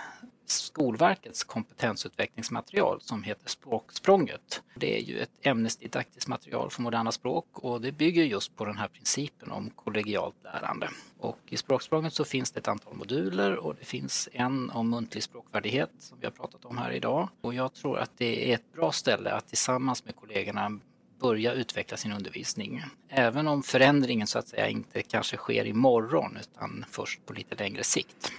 Skolverkets 0.45 1.43
kompetensutvecklingsmaterial 1.43 3.01
som 3.01 3.23
heter 3.23 3.49
Språksprånget. 3.49 4.61
Det 4.75 4.97
är 4.97 5.01
ju 5.01 5.19
ett 5.19 5.29
ämnesdidaktiskt 5.41 6.27
material 6.27 6.69
för 6.69 6.81
moderna 6.81 7.11
språk 7.11 7.45
och 7.53 7.81
det 7.81 7.91
bygger 7.91 8.23
just 8.23 8.55
på 8.55 8.65
den 8.65 8.77
här 8.77 8.87
principen 8.87 9.51
om 9.51 9.69
kollegialt 9.69 10.35
lärande. 10.43 10.89
Och 11.19 11.39
I 11.45 11.57
Språksprånget 11.57 12.13
så 12.13 12.25
finns 12.25 12.51
det 12.51 12.59
ett 12.59 12.67
antal 12.67 12.93
moduler 12.93 13.55
och 13.55 13.75
det 13.79 13.85
finns 13.85 14.29
en 14.31 14.69
om 14.69 14.89
muntlig 14.89 15.23
språkvärdighet 15.23 15.91
som 15.99 16.17
vi 16.19 16.25
har 16.25 16.31
pratat 16.31 16.65
om 16.65 16.77
här 16.77 16.91
idag. 16.91 17.29
Och 17.41 17.53
jag 17.53 17.73
tror 17.73 17.99
att 17.99 18.11
det 18.17 18.51
är 18.51 18.55
ett 18.55 18.73
bra 18.73 18.91
ställe 18.91 19.31
att 19.31 19.47
tillsammans 19.47 20.05
med 20.05 20.15
kollegorna 20.15 20.79
börja 21.21 21.53
utveckla 21.53 21.97
sin 21.97 22.11
undervisning. 22.13 22.83
Även 23.09 23.47
om 23.47 23.63
förändringen 23.63 24.27
så 24.27 24.39
att 24.39 24.47
säga 24.47 24.67
inte 24.67 25.01
kanske 25.01 25.37
sker 25.37 25.65
imorgon 25.65 26.37
utan 26.41 26.85
först 26.91 27.25
på 27.25 27.33
lite 27.33 27.55
längre 27.55 27.83
sikt. 27.83 28.31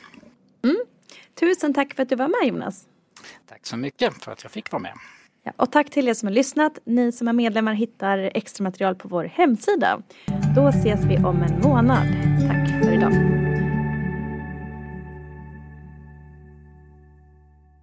Mm. 0.64 0.76
Tusen 1.40 1.74
tack 1.74 1.94
för 1.94 2.02
att 2.02 2.08
du 2.08 2.16
var 2.16 2.28
med 2.28 2.48
Jonas. 2.48 2.86
Tack 3.46 3.66
så 3.66 3.76
mycket 3.76 4.24
för 4.24 4.32
att 4.32 4.42
jag 4.42 4.52
fick 4.52 4.72
vara 4.72 4.82
med. 4.82 4.94
Ja, 5.44 5.52
och 5.56 5.72
tack 5.72 5.90
till 5.90 6.08
er 6.08 6.14
som 6.14 6.26
har 6.26 6.34
lyssnat. 6.34 6.78
Ni 6.84 7.12
som 7.12 7.28
är 7.28 7.32
medlemmar 7.32 7.74
hittar 7.74 8.18
extra 8.18 8.62
material 8.62 8.94
på 8.94 9.08
vår 9.08 9.24
hemsida. 9.24 10.02
Då 10.56 10.68
ses 10.68 11.04
vi 11.04 11.16
om 11.16 11.42
en 11.42 11.60
månad. 11.60 12.06
Tack 12.48 12.68
för 12.68 12.92
idag. 12.92 13.41